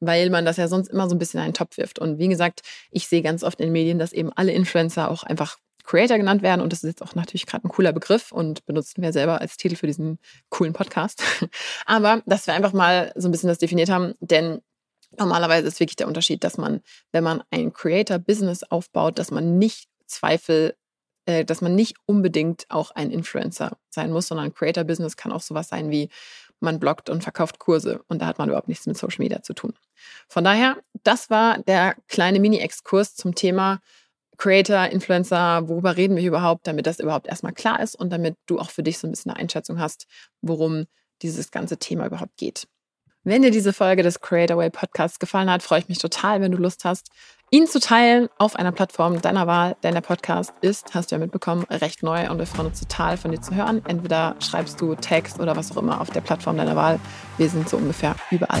Weil 0.00 0.28
man 0.28 0.44
das 0.44 0.58
ja 0.58 0.68
sonst 0.68 0.88
immer 0.88 1.08
so 1.08 1.14
ein 1.14 1.18
bisschen 1.18 1.38
in 1.38 1.44
einen 1.44 1.54
Topf 1.54 1.78
wirft. 1.78 1.98
Und 1.98 2.18
wie 2.18 2.28
gesagt, 2.28 2.60
ich 2.90 3.08
sehe 3.08 3.22
ganz 3.22 3.42
oft 3.42 3.58
in 3.58 3.66
den 3.66 3.72
Medien, 3.72 3.98
dass 3.98 4.12
eben 4.12 4.30
alle 4.34 4.52
Influencer 4.52 5.10
auch 5.10 5.22
einfach 5.22 5.56
Creator 5.84 6.16
genannt 6.16 6.42
werden. 6.42 6.60
Und 6.60 6.72
das 6.72 6.82
ist 6.82 6.88
jetzt 6.88 7.02
auch 7.02 7.14
natürlich 7.14 7.46
gerade 7.46 7.66
ein 7.66 7.70
cooler 7.70 7.92
Begriff 7.92 8.32
und 8.32 8.64
benutzen 8.66 9.02
wir 9.02 9.12
selber 9.12 9.40
als 9.40 9.56
Titel 9.56 9.76
für 9.76 9.86
diesen 9.86 10.18
coolen 10.48 10.72
Podcast. 10.72 11.22
Aber 11.86 12.22
dass 12.26 12.46
wir 12.46 12.54
einfach 12.54 12.72
mal 12.72 13.12
so 13.14 13.28
ein 13.28 13.30
bisschen 13.30 13.48
das 13.48 13.58
definiert 13.58 13.90
haben, 13.90 14.14
denn 14.20 14.60
normalerweise 15.18 15.68
ist 15.68 15.80
wirklich 15.80 15.96
der 15.96 16.08
Unterschied, 16.08 16.42
dass 16.42 16.58
man, 16.58 16.80
wenn 17.12 17.24
man 17.24 17.42
ein 17.50 17.72
Creator-Business 17.72 18.64
aufbaut, 18.64 19.18
dass 19.18 19.30
man 19.30 19.58
nicht 19.58 19.88
Zweifel, 20.06 20.74
äh, 21.26 21.44
dass 21.44 21.60
man 21.60 21.74
nicht 21.74 21.96
unbedingt 22.06 22.66
auch 22.68 22.90
ein 22.90 23.10
Influencer 23.10 23.76
sein 23.90 24.10
muss, 24.10 24.28
sondern 24.28 24.46
ein 24.46 24.54
Creator-Business 24.54 25.16
kann 25.16 25.32
auch 25.32 25.40
sowas 25.40 25.68
sein 25.68 25.90
wie 25.90 26.08
man 26.60 26.80
bloggt 26.80 27.10
und 27.10 27.22
verkauft 27.22 27.58
Kurse 27.58 28.02
und 28.08 28.22
da 28.22 28.26
hat 28.26 28.38
man 28.38 28.48
überhaupt 28.48 28.68
nichts 28.68 28.86
mit 28.86 28.96
Social 28.96 29.22
Media 29.22 29.42
zu 29.42 29.52
tun. 29.52 29.74
Von 30.28 30.44
daher, 30.44 30.78
das 31.02 31.30
war 31.30 31.58
der 31.58 31.96
kleine 32.08 32.40
Mini-Exkurs 32.40 33.14
zum 33.14 33.34
Thema 33.34 33.80
Creator, 34.36 34.86
Influencer, 34.86 35.68
worüber 35.68 35.96
reden 35.96 36.16
wir 36.16 36.24
überhaupt, 36.24 36.66
damit 36.66 36.86
das 36.86 37.00
überhaupt 37.00 37.26
erstmal 37.26 37.52
klar 37.52 37.80
ist 37.80 37.94
und 37.94 38.10
damit 38.10 38.36
du 38.46 38.58
auch 38.58 38.70
für 38.70 38.82
dich 38.82 38.98
so 38.98 39.06
ein 39.06 39.10
bisschen 39.10 39.32
eine 39.32 39.40
Einschätzung 39.40 39.78
hast, 39.78 40.06
worum 40.42 40.86
dieses 41.22 41.50
ganze 41.50 41.78
Thema 41.78 42.06
überhaupt 42.06 42.36
geht. 42.36 42.66
Wenn 43.26 43.40
dir 43.40 43.50
diese 43.50 43.72
Folge 43.72 44.02
des 44.02 44.20
Creator 44.20 44.58
Way 44.58 44.68
Podcasts 44.68 45.18
gefallen 45.18 45.50
hat, 45.50 45.62
freue 45.62 45.78
ich 45.78 45.88
mich 45.88 45.98
total, 45.98 46.42
wenn 46.42 46.52
du 46.52 46.58
Lust 46.58 46.84
hast, 46.84 47.08
ihn 47.50 47.66
zu 47.66 47.80
teilen 47.80 48.28
auf 48.36 48.54
einer 48.54 48.70
Plattform 48.70 49.22
deiner 49.22 49.46
Wahl. 49.46 49.76
Denn 49.82 49.94
der 49.94 50.02
Podcast 50.02 50.52
ist, 50.60 50.94
hast 50.94 51.10
du 51.10 51.14
ja 51.14 51.18
mitbekommen, 51.20 51.64
recht 51.70 52.02
neu 52.02 52.28
und 52.30 52.38
wir 52.38 52.46
freuen 52.46 52.66
uns 52.66 52.80
total 52.80 53.16
von 53.16 53.30
dir 53.30 53.40
zu 53.40 53.54
hören. 53.54 53.80
Entweder 53.86 54.36
schreibst 54.40 54.78
du 54.78 54.94
Text 54.94 55.40
oder 55.40 55.56
was 55.56 55.72
auch 55.72 55.78
immer 55.78 56.02
auf 56.02 56.10
der 56.10 56.20
Plattform 56.20 56.58
deiner 56.58 56.76
Wahl. 56.76 57.00
Wir 57.38 57.48
sind 57.48 57.66
so 57.66 57.78
ungefähr 57.78 58.14
überall. 58.30 58.60